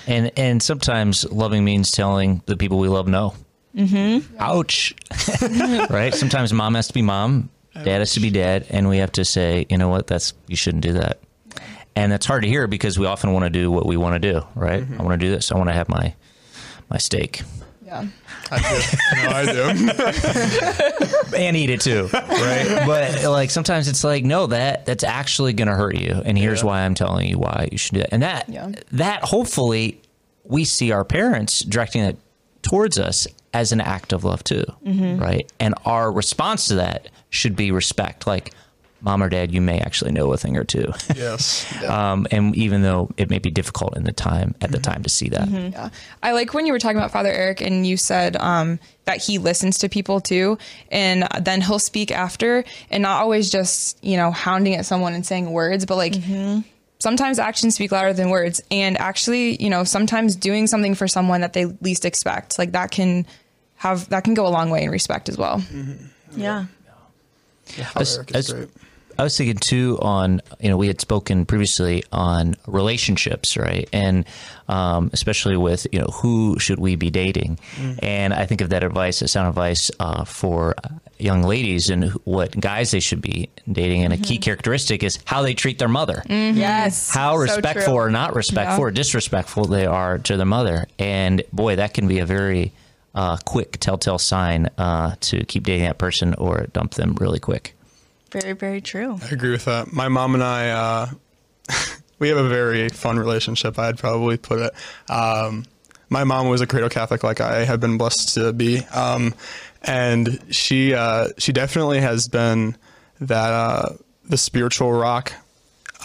And 0.08 0.32
and 0.38 0.62
sometimes 0.62 1.30
loving 1.32 1.64
means 1.64 1.92
telling 1.92 2.42
the 2.46 2.58
people 2.58 2.80
we 2.80 2.88
love 2.90 3.08
no. 3.08 3.34
Mm-hmm. 3.76 4.36
Ouch. 4.40 4.96
right? 5.90 6.14
Sometimes 6.14 6.52
mom 6.52 6.74
has 6.76 6.88
to 6.88 6.94
be 6.94 7.04
mom, 7.04 7.50
dad 7.74 8.00
has 8.00 8.14
to 8.14 8.20
be 8.20 8.32
dad, 8.32 8.66
and 8.70 8.90
we 8.90 8.98
have 8.98 9.12
to 9.14 9.26
say, 9.26 9.68
you 9.70 9.78
know 9.78 9.88
what, 9.90 10.08
that's 10.08 10.34
you 10.48 10.56
shouldn't 10.56 10.84
do 10.84 10.94
that. 10.94 11.20
And 11.96 12.12
that's 12.12 12.26
hard 12.26 12.44
to 12.44 12.50
hear 12.50 12.68
because 12.68 12.98
we 12.98 13.06
often 13.06 13.34
want 13.34 13.46
to 13.46 13.50
do 13.50 13.72
what 13.72 13.86
we 13.86 13.98
want 13.98 14.22
to 14.22 14.34
do, 14.34 14.46
right? 14.56 14.84
I 14.84 15.04
want 15.04 15.20
to 15.20 15.26
do 15.26 15.32
this. 15.32 15.52
I 15.52 15.58
want 15.58 15.70
to 15.70 15.74
have 15.74 15.90
my 15.90 16.14
my 16.90 16.98
steak 16.98 17.42
yeah 18.02 18.10
I 18.52 18.60
do. 18.60 18.80
No, 19.24 19.30
I 19.30 19.46
do. 21.32 21.36
and 21.38 21.58
eat 21.58 21.70
it 21.70 21.82
too, 21.82 22.10
right? 22.14 22.84
but 22.88 23.24
like 23.26 23.50
sometimes 23.52 23.88
it's 23.88 24.04
like, 24.04 24.24
no, 24.24 24.48
that 24.48 24.86
that's 24.86 25.04
actually 25.04 25.54
going 25.54 25.68
to 25.68 25.76
hurt 25.76 25.98
you, 25.98 26.22
and 26.26 26.38
here's 26.38 26.64
why 26.64 26.82
I'm 26.82 26.94
telling 26.96 27.28
you 27.28 27.38
why 27.38 27.70
you 27.72 27.78
should 27.78 27.96
do 27.96 28.02
it. 28.02 28.10
And 28.12 28.24
that 28.24 28.48
Yeah. 28.50 28.72
that 28.94 29.24
hopefully 29.24 30.02
we 30.44 30.64
see 30.64 30.92
our 30.92 31.04
parents 31.04 31.60
directing 31.62 32.04
it 32.04 32.18
towards 32.62 32.98
us 32.98 33.28
as 33.54 33.72
an 33.72 33.82
act 33.82 34.14
of 34.14 34.24
love 34.24 34.44
too, 34.44 34.64
mm-hmm. 34.86 35.22
right? 35.22 35.52
And 35.60 35.76
our 35.86 36.12
response 36.12 36.68
to 36.68 36.76
that 36.76 37.10
should 37.30 37.56
be 37.56 37.72
respect, 37.72 38.28
like. 38.28 38.54
Mom 39.02 39.22
or 39.22 39.30
dad, 39.30 39.52
you 39.54 39.62
may 39.62 39.80
actually 39.80 40.12
know 40.12 40.34
a 40.34 40.38
thing 40.38 40.58
or 40.58 40.64
two, 40.64 40.92
Yes. 41.16 41.66
um, 41.84 42.26
and 42.32 42.56
even 42.56 42.82
though 42.82 43.12
it 43.16 43.30
may 43.30 43.38
be 43.38 43.52
difficult 43.52 43.96
in 43.96 44.04
the 44.06 44.12
time 44.12 44.56
at 44.62 44.72
the 44.72 44.80
time 44.80 45.04
to 45.04 45.10
see 45.10 45.30
that, 45.30 45.48
Yeah. 45.50 45.90
I 46.24 46.32
like 46.32 46.54
when 46.56 46.66
you 46.66 46.74
were 46.74 46.80
talking 46.80 46.98
about 46.98 47.12
Father 47.12 47.32
Eric 47.32 47.62
and 47.62 47.86
you 47.86 47.96
said 47.96 48.36
um, 48.38 48.80
that 49.06 49.22
he 49.24 49.38
listens 49.38 49.78
to 49.80 49.90
people 49.90 50.20
too. 50.20 50.58
And 50.92 51.28
then 51.42 51.62
he'll 51.62 51.78
speak 51.80 52.12
after 52.12 52.64
and 52.90 53.04
not 53.04 53.22
always 53.22 53.52
just, 53.52 54.04
you 54.04 54.18
know, 54.18 54.32
hounding 54.32 54.74
at 54.76 54.86
someone 54.88 55.14
and 55.14 55.24
saying 55.26 55.52
words, 55.52 55.86
but 55.86 55.96
like 55.96 56.16
sometimes 57.00 57.38
actions 57.38 57.76
speak 57.76 57.92
louder 57.92 58.14
than 58.14 58.30
words. 58.32 58.62
And 58.72 58.98
actually, 58.98 59.62
you 59.62 59.70
know, 59.70 59.84
sometimes 59.84 60.36
doing 60.36 60.66
something 60.66 60.96
for 60.96 61.08
someone 61.08 61.42
that 61.42 61.54
they 61.54 61.66
least 61.66 62.04
expect, 62.04 62.58
like 62.58 62.72
that 62.72 62.90
can 62.90 63.28
have, 63.76 64.10
that 64.10 64.24
can 64.24 64.34
go 64.34 64.48
a 64.48 64.50
long 64.50 64.72
way 64.72 64.84
in 64.84 64.90
respect 64.90 65.30
as 65.30 65.38
well. 65.38 65.62
yeah 66.36 66.66
Father 67.66 68.02
As- 68.02 68.16
Eric 68.18 68.30
is 68.32 68.36
as- 68.36 68.54
great. 68.54 68.70
I 69.20 69.24
was 69.24 69.38
thinking 69.38 69.58
too 69.58 69.98
on 70.02 70.42
you 70.60 70.70
know 70.70 70.78
we 70.78 70.88
had 70.88 71.02
spoken 71.02 71.46
previously 71.46 72.04
on 72.12 72.56
relationships, 72.68 73.58
right? 73.58 73.88
And 73.94 74.26
um, 74.68 75.10
especially 75.14 75.58
with 75.58 75.88
you 75.92 76.00
know 76.00 76.08
who 76.08 76.60
should 76.60 76.80
we 76.80 76.96
be 76.96 77.10
dating? 77.10 77.60
And 78.00 78.34
I 78.34 78.46
think 78.46 78.62
of 78.62 78.70
that 78.70 78.84
advice, 78.84 79.22
as 79.22 79.32
sound 79.32 79.48
advice 79.50 79.90
uh, 80.00 80.24
for 80.26 80.76
young 81.20 81.42
ladies 81.44 81.90
and 81.90 82.12
what 82.26 82.52
guys 82.60 82.92
they 82.92 83.00
should 83.00 83.22
be 83.22 83.50
dating. 83.72 84.04
And 84.04 84.14
a 84.14 84.18
key 84.18 84.38
characteristic 84.38 85.02
is 85.04 85.18
how 85.26 85.42
they 85.42 85.54
treat 85.56 85.80
their 85.80 85.88
mother 85.88 86.22
Yes. 86.30 87.10
how 87.10 87.34
So 87.34 87.42
respectful 87.42 87.94
true. 87.94 88.04
or 88.04 88.10
not 88.12 88.36
respectful 88.36 88.80
Yeah. 88.80 88.88
or 88.88 88.92
disrespectful 88.92 89.66
they 89.66 89.86
are 89.88 90.20
to 90.20 90.38
their 90.38 90.46
mother. 90.46 90.86
And 91.00 91.42
boy, 91.52 91.78
that 91.78 91.94
can 91.96 92.08
be 92.08 92.20
a 92.20 92.26
very 92.26 92.72
uh, 93.16 93.38
quick 93.46 93.78
telltale 93.80 94.20
sign 94.20 94.70
uh, 94.78 95.16
to 95.22 95.44
keep 95.46 95.64
dating 95.64 95.86
that 95.86 95.98
person 95.98 96.36
or 96.36 96.68
dump 96.74 96.94
them 96.94 97.16
really 97.20 97.40
quick. 97.40 97.74
Very, 98.32 98.54
very 98.54 98.82
true. 98.82 99.20
I 99.24 99.28
agree 99.30 99.52
with 99.52 99.66
that. 99.66 99.92
My 99.92 100.08
mom 100.10 100.34
and 100.34 100.44
I, 100.44 100.70
uh, 100.70 101.10
we 102.20 102.30
have 102.30 102.38
a 102.38 102.48
very 102.48 102.90
fun 102.90 103.18
relationship. 103.18 103.80
I'd 103.80 103.98
probably 103.98 104.38
put 104.38 104.60
it. 104.60 104.74
Um, 105.12 105.66
my 106.10 106.24
mom 106.24 106.48
was 106.48 106.62
a 106.62 106.68
cradle 106.68 106.90
Catholic, 106.90 107.24
like 107.24 107.42
I 107.42 107.66
have 107.66 107.80
been 107.80 107.98
blessed 107.98 108.36
to 108.36 108.54
be, 108.54 108.80
um, 108.94 109.34
and 109.82 110.42
she 110.50 110.94
uh, 110.94 111.30
she 111.38 111.52
definitely 111.52 112.00
has 112.00 112.28
been 112.28 112.78
that 113.20 113.52
uh, 113.52 113.90
the 114.26 114.38
spiritual 114.38 114.92
rock. 114.92 115.34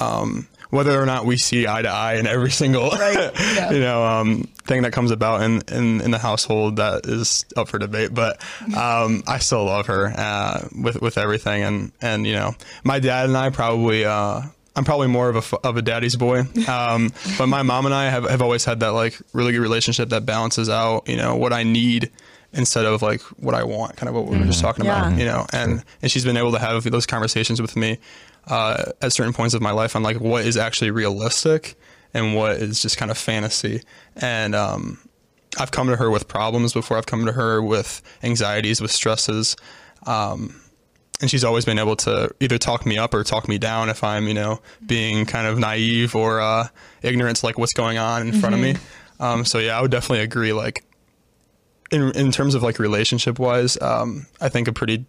Um, 0.00 0.48
whether 0.72 0.98
or 0.98 1.04
not 1.04 1.26
we 1.26 1.37
see 1.37 1.66
eye 1.66 1.82
to 1.82 1.88
eye 1.90 2.14
in 2.14 2.26
every 2.26 2.50
single 2.50 2.85
you 3.70 3.80
know 3.80 4.02
um, 4.04 4.44
thing 4.64 4.80
that 4.82 4.92
comes 4.92 5.11
about 5.11 5.42
in, 5.42 5.61
in, 5.70 6.00
in 6.00 6.11
the 6.11 6.18
household 6.18 6.76
that 6.76 7.04
is 7.04 7.44
up 7.58 7.68
for 7.68 7.78
debate. 7.78 8.14
But 8.14 8.40
um, 8.74 9.22
I 9.26 9.38
still 9.38 9.66
love 9.66 9.87
her 9.87 10.06
uh, 10.16 10.66
with 10.82 11.00
with 11.02 11.18
everything. 11.18 11.62
And 11.62 11.92
and 12.00 12.26
you 12.26 12.32
know 12.32 12.54
my 12.85 13.00
dad 13.00 13.26
and 13.26 13.37
I 13.37 13.50
probably 13.50 14.06
uh, 14.06 14.40
I'm 14.74 14.85
probably 14.85 15.08
more 15.08 15.28
of 15.28 15.35
a 15.37 15.40
f- 15.40 15.54
of 15.62 15.76
a 15.76 15.82
daddy's 15.82 16.16
boy. 16.16 16.44
Um, 16.66 17.12
but 17.38 17.48
my 17.48 17.62
mom 17.62 17.85
and 17.85 17.94
I 17.94 18.08
have, 18.08 18.24
have 18.30 18.40
always 18.40 18.64
had 18.64 18.80
that 18.80 18.92
like 18.94 19.20
really 19.35 19.52
good 19.52 19.61
relationship 19.61 20.08
that 20.08 20.24
balances 20.24 20.70
out 20.70 21.06
you 21.06 21.18
know 21.18 21.37
what 21.37 21.52
I 21.52 21.64
need 21.64 22.11
instead 22.54 22.87
of 22.87 23.02
like 23.02 23.20
what 23.40 23.54
I 23.54 23.64
want 23.64 23.96
kind 23.96 24.08
of 24.08 24.14
what 24.14 24.26
we 24.26 24.38
were 24.38 24.44
just 24.46 24.61
talking 24.61 24.87
about 24.87 25.12
Yeah. 25.12 25.18
you 25.18 25.24
know. 25.26 25.46
And 25.52 25.85
and 26.00 26.11
she's 26.11 26.24
been 26.24 26.38
able 26.38 26.52
to 26.52 26.58
have 26.58 26.82
those 26.85 27.04
conversations 27.04 27.61
with 27.61 27.76
me 27.76 27.98
uh, 28.46 28.92
at 29.00 29.12
certain 29.12 29.33
points 29.33 29.55
of 29.55 29.62
my 29.62 29.70
life 29.70 29.96
on 29.96 30.02
like 30.02 30.20
what 30.20 30.44
is 30.44 30.57
actually 30.57 30.90
realistic 30.90 31.76
and 32.14 32.35
what 32.35 32.57
is 32.57 32.83
just 32.83 32.96
kind 32.96 33.11
of 33.11 33.18
fantasy. 33.18 33.83
And 34.16 34.55
um, 34.55 34.98
I've 35.59 35.70
come 35.70 35.88
to 35.88 35.96
her 35.96 36.11
with 36.11 36.28
problems 36.28 36.72
before. 36.72 36.96
I've 36.96 37.07
come 37.07 37.26
to 37.26 37.33
her 37.33 37.62
with 37.62 38.02
anxieties, 38.22 38.81
with 38.81 38.90
stresses. 38.90 39.57
Um, 40.07 40.61
and 41.20 41.31
she's 41.31 41.44
always 41.44 41.64
been 41.64 41.78
able 41.78 41.96
to 41.96 42.35
either 42.40 42.59
talk 42.59 42.85
me 42.85 42.98
up 42.98 43.14
or 43.14 43.22
talk 43.22 43.46
me 43.46 43.57
down 43.57 43.88
if 43.88 44.02
I'm, 44.02 44.26
you 44.26 44.35
know, 44.35 44.61
being 44.85 45.24
kind 45.24 45.46
of 45.46 45.59
naive 45.59 46.16
or 46.16 46.40
uh, 46.40 46.66
ignorant 47.02 47.38
to 47.38 47.46
like 47.46 47.59
what's 47.59 47.74
going 47.74 47.96
on 47.96 48.26
in 48.26 48.33
front 48.33 48.55
of 48.55 48.61
me. 48.61 48.74
Um, 49.20 49.44
so 49.44 49.59
yeah, 49.59 49.78
I 49.78 49.83
would 49.83 49.92
definitely 49.92 50.24
agree. 50.24 50.52
Like 50.52 50.85
in 51.92 52.11
in 52.16 52.33
terms 52.33 52.57
of 52.57 52.62
like 52.64 52.81
relationship 52.81 53.38
wise, 53.38 53.81
um, 53.81 54.26
I 54.40 54.48
think 54.48 54.66
a 54.66 54.72
pretty 54.72 55.07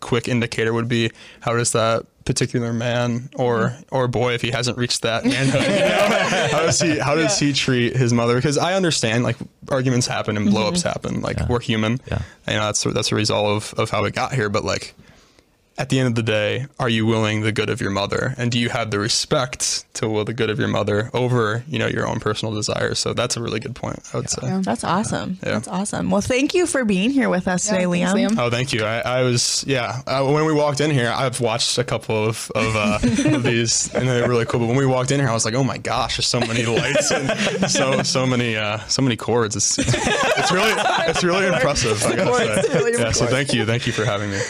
quick 0.00 0.28
indicator 0.28 0.74
would 0.74 0.88
be 0.88 1.10
how 1.40 1.56
does 1.56 1.72
that 1.72 2.04
particular 2.26 2.72
man 2.72 3.30
or 3.36 3.70
mm-hmm. 3.70 3.94
or 3.94 4.08
boy 4.08 4.34
if 4.34 4.42
he 4.42 4.50
hasn't 4.50 4.76
reached 4.76 5.02
that 5.02 5.24
manhood. 5.24 5.62
You 5.62 5.68
know? 5.68 6.48
how 6.50 6.66
does 6.66 6.80
he 6.80 6.98
how 6.98 7.14
does 7.14 7.38
he 7.38 7.52
treat 7.52 7.96
his 7.96 8.12
mother? 8.12 8.34
Because 8.34 8.58
i 8.58 8.74
understand 8.74 9.24
like 9.24 9.36
arguments 9.70 10.06
happen 10.06 10.36
and 10.36 10.50
blow-ups 10.50 10.80
mm-hmm. 10.80 10.88
happen 10.88 11.20
like 11.22 11.48
we're 11.48 11.60
human. 11.60 12.00
Yeah. 12.10 12.22
you 12.46 12.54
know 12.54 12.66
that's 12.66 12.84
that's 12.84 13.12
a 13.12 13.14
result 13.14 13.46
of 13.46 13.78
of 13.78 13.90
how 13.90 14.04
it 14.04 14.14
got 14.14 14.34
here 14.34 14.50
but 14.50 14.64
like 14.64 14.94
at 15.78 15.90
the 15.90 15.98
end 15.98 16.08
of 16.08 16.14
the 16.14 16.22
day, 16.22 16.66
are 16.78 16.88
you 16.88 17.06
willing 17.06 17.42
the 17.42 17.52
good 17.52 17.70
of 17.70 17.80
your 17.80 17.90
mother, 17.90 18.34
and 18.38 18.50
do 18.50 18.58
you 18.58 18.68
have 18.70 18.90
the 18.90 18.98
respect 18.98 19.84
to 19.94 20.08
will 20.08 20.24
the 20.24 20.34
good 20.34 20.50
of 20.50 20.58
your 20.58 20.68
mother 20.68 21.10
over 21.12 21.64
you 21.68 21.78
know 21.78 21.86
your 21.86 22.06
own 22.06 22.20
personal 22.20 22.54
desires? 22.54 22.98
So 22.98 23.12
that's 23.12 23.36
a 23.36 23.42
really 23.42 23.60
good 23.60 23.74
point. 23.74 23.98
I 24.12 24.16
would 24.18 24.30
say. 24.30 24.60
That's 24.60 24.84
awesome. 24.84 25.38
Yeah. 25.42 25.52
That's 25.52 25.68
awesome. 25.68 26.10
Well, 26.10 26.20
thank 26.20 26.54
you 26.54 26.66
for 26.66 26.84
being 26.84 27.10
here 27.10 27.28
with 27.28 27.48
us 27.48 27.66
today, 27.66 27.84
thanks, 27.84 28.12
Liam. 28.12 28.28
Liam. 28.28 28.38
Oh, 28.38 28.50
thank 28.50 28.72
you. 28.72 28.84
I, 28.84 29.00
I 29.00 29.22
was, 29.22 29.64
yeah. 29.66 30.02
Uh, 30.06 30.24
when 30.24 30.44
we 30.44 30.52
walked 30.52 30.80
in 30.80 30.90
here, 30.90 31.12
I've 31.14 31.40
watched 31.40 31.78
a 31.78 31.84
couple 31.84 32.26
of 32.26 32.50
of, 32.54 32.76
uh, 32.76 32.98
of 33.36 33.42
these, 33.42 33.92
and 33.94 34.08
they're 34.08 34.28
really 34.28 34.46
cool. 34.46 34.60
But 34.60 34.66
when 34.66 34.76
we 34.76 34.86
walked 34.86 35.10
in 35.10 35.20
here, 35.20 35.28
I 35.28 35.34
was 35.34 35.44
like, 35.44 35.54
oh 35.54 35.64
my 35.64 35.78
gosh, 35.78 36.16
there's 36.16 36.26
so 36.26 36.40
many 36.40 36.64
lights 36.64 37.10
and 37.10 37.70
so 37.70 38.02
so 38.02 38.26
many 38.26 38.56
uh, 38.56 38.78
so 38.88 39.02
many 39.02 39.16
cords. 39.16 39.56
It's, 39.56 39.78
it's, 39.78 39.94
it's 39.94 40.52
really 40.52 40.72
it's 41.08 41.22
really 41.22 41.46
impressive. 41.54 42.02
I 42.04 42.16
gotta 42.16 42.62
say. 42.62 42.74
really 42.74 42.92
Yeah. 42.92 43.12
So 43.12 43.26
thank 43.26 43.52
you, 43.52 43.66
thank 43.66 43.86
you 43.86 43.92
for 43.92 44.04
having 44.04 44.30
me. 44.30 44.40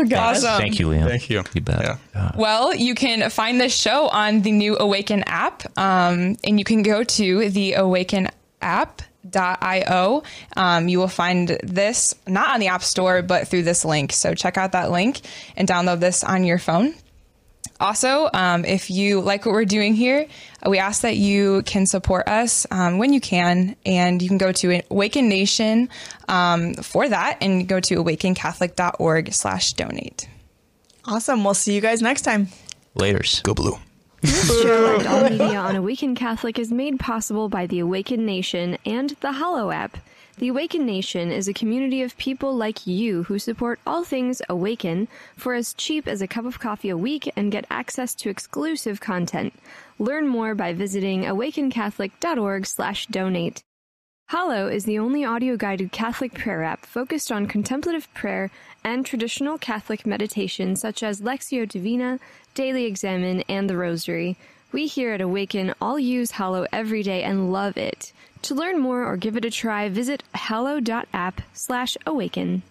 Oh, 0.00 0.04
gosh. 0.08 0.36
Awesome. 0.38 0.58
Thank 0.60 0.78
you, 0.78 0.88
Liam. 0.88 1.06
Thank 1.08 1.28
you. 1.30 1.42
You 1.54 1.60
bet. 1.60 1.80
Yeah. 1.82 1.96
Uh, 2.14 2.30
Well, 2.36 2.74
you 2.74 2.94
can 2.94 3.28
find 3.30 3.60
this 3.60 3.74
show 3.74 4.08
on 4.08 4.42
the 4.42 4.52
new 4.52 4.76
Awaken 4.78 5.22
app, 5.26 5.62
um, 5.78 6.36
and 6.44 6.58
you 6.58 6.64
can 6.64 6.82
go 6.82 7.02
to 7.04 7.50
the 7.50 7.74
Awaken 7.74 8.28
app.io. 8.62 10.22
Um, 10.56 10.88
you 10.88 10.98
will 10.98 11.08
find 11.08 11.48
this 11.62 12.14
not 12.26 12.50
on 12.54 12.60
the 12.60 12.68
App 12.68 12.82
Store, 12.82 13.22
but 13.22 13.48
through 13.48 13.62
this 13.64 13.84
link. 13.84 14.12
So 14.12 14.34
check 14.34 14.56
out 14.56 14.72
that 14.72 14.90
link 14.90 15.20
and 15.56 15.68
download 15.68 16.00
this 16.00 16.22
on 16.24 16.44
your 16.44 16.58
phone. 16.58 16.94
Also, 17.80 18.28
um, 18.34 18.64
if 18.64 18.90
you 18.90 19.20
like 19.20 19.46
what 19.46 19.52
we're 19.52 19.64
doing 19.64 19.94
here, 19.94 20.26
we 20.66 20.78
ask 20.78 21.02
that 21.02 21.16
you 21.16 21.62
can 21.62 21.86
support 21.86 22.26
us 22.26 22.66
um, 22.72 22.98
when 22.98 23.12
you 23.12 23.20
can, 23.20 23.76
and 23.86 24.20
you 24.20 24.28
can 24.28 24.38
go 24.38 24.50
to 24.50 24.82
Awaken 24.90 25.28
Nation 25.28 25.88
um, 26.26 26.74
for 26.74 27.08
that, 27.08 27.38
and 27.40 27.68
go 27.68 27.78
to 27.78 27.94
awakencatholic.org/donate. 27.96 30.28
Awesome. 31.04 31.44
We'll 31.44 31.54
see 31.54 31.74
you 31.74 31.80
guys 31.80 32.02
next 32.02 32.22
time. 32.22 32.48
Laters. 32.96 33.40
Go 33.44 33.54
blue. 33.54 33.78
This 34.20 34.62
show 34.62 34.98
and 34.98 35.06
all 35.06 35.22
media 35.30 35.58
on 35.58 35.76
Awaken 35.76 36.16
Catholic 36.16 36.58
is 36.58 36.72
made 36.72 36.98
possible 36.98 37.48
by 37.48 37.66
the 37.66 37.78
Awaken 37.78 38.26
Nation 38.26 38.76
and 38.84 39.10
the 39.20 39.32
Hallow 39.32 39.70
app. 39.70 39.96
The 40.38 40.48
Awaken 40.48 40.86
Nation 40.86 41.30
is 41.32 41.48
a 41.48 41.52
community 41.52 42.00
of 42.02 42.16
people 42.16 42.54
like 42.54 42.86
you 42.86 43.24
who 43.24 43.40
support 43.40 43.80
all 43.84 44.04
things 44.04 44.40
Awaken 44.48 45.08
for 45.36 45.54
as 45.54 45.74
cheap 45.74 46.06
as 46.06 46.22
a 46.22 46.28
cup 46.28 46.44
of 46.44 46.60
coffee 46.60 46.90
a 46.90 46.96
week 46.96 47.28
and 47.34 47.50
get 47.50 47.66
access 47.68 48.14
to 48.14 48.30
exclusive 48.30 49.00
content. 49.00 49.52
Learn 49.98 50.28
more 50.28 50.54
by 50.54 50.72
visiting 50.72 51.24
awakencatholic.org/donate. 51.24 53.62
Hallow 54.28 54.68
is 54.68 54.84
the 54.84 55.00
only 55.00 55.24
audio 55.24 55.56
guided 55.56 55.90
Catholic 55.90 56.34
prayer 56.34 56.62
app 56.62 56.86
focused 56.86 57.32
on 57.32 57.46
contemplative 57.46 58.06
prayer 58.14 58.52
and 58.84 59.04
traditional 59.04 59.58
Catholic 59.58 60.06
meditation 60.06 60.76
such 60.76 61.02
as 61.02 61.20
Lectio 61.20 61.68
Divina, 61.68 62.20
Daily 62.54 62.84
Examen, 62.84 63.42
and 63.48 63.68
the 63.68 63.76
Rosary. 63.76 64.36
We 64.70 64.86
here 64.86 65.14
at 65.14 65.20
Awaken 65.20 65.74
all 65.80 65.98
use 65.98 66.30
Hallow 66.32 66.66
every 66.72 67.02
day 67.02 67.24
and 67.24 67.50
love 67.50 67.76
it. 67.76 68.12
To 68.42 68.54
learn 68.54 68.78
more 68.78 69.04
or 69.04 69.16
give 69.16 69.36
it 69.36 69.44
a 69.44 69.50
try, 69.50 69.88
visit 69.88 70.22
hallow.app 70.34 71.40
slash 71.52 71.96
awaken. 72.06 72.62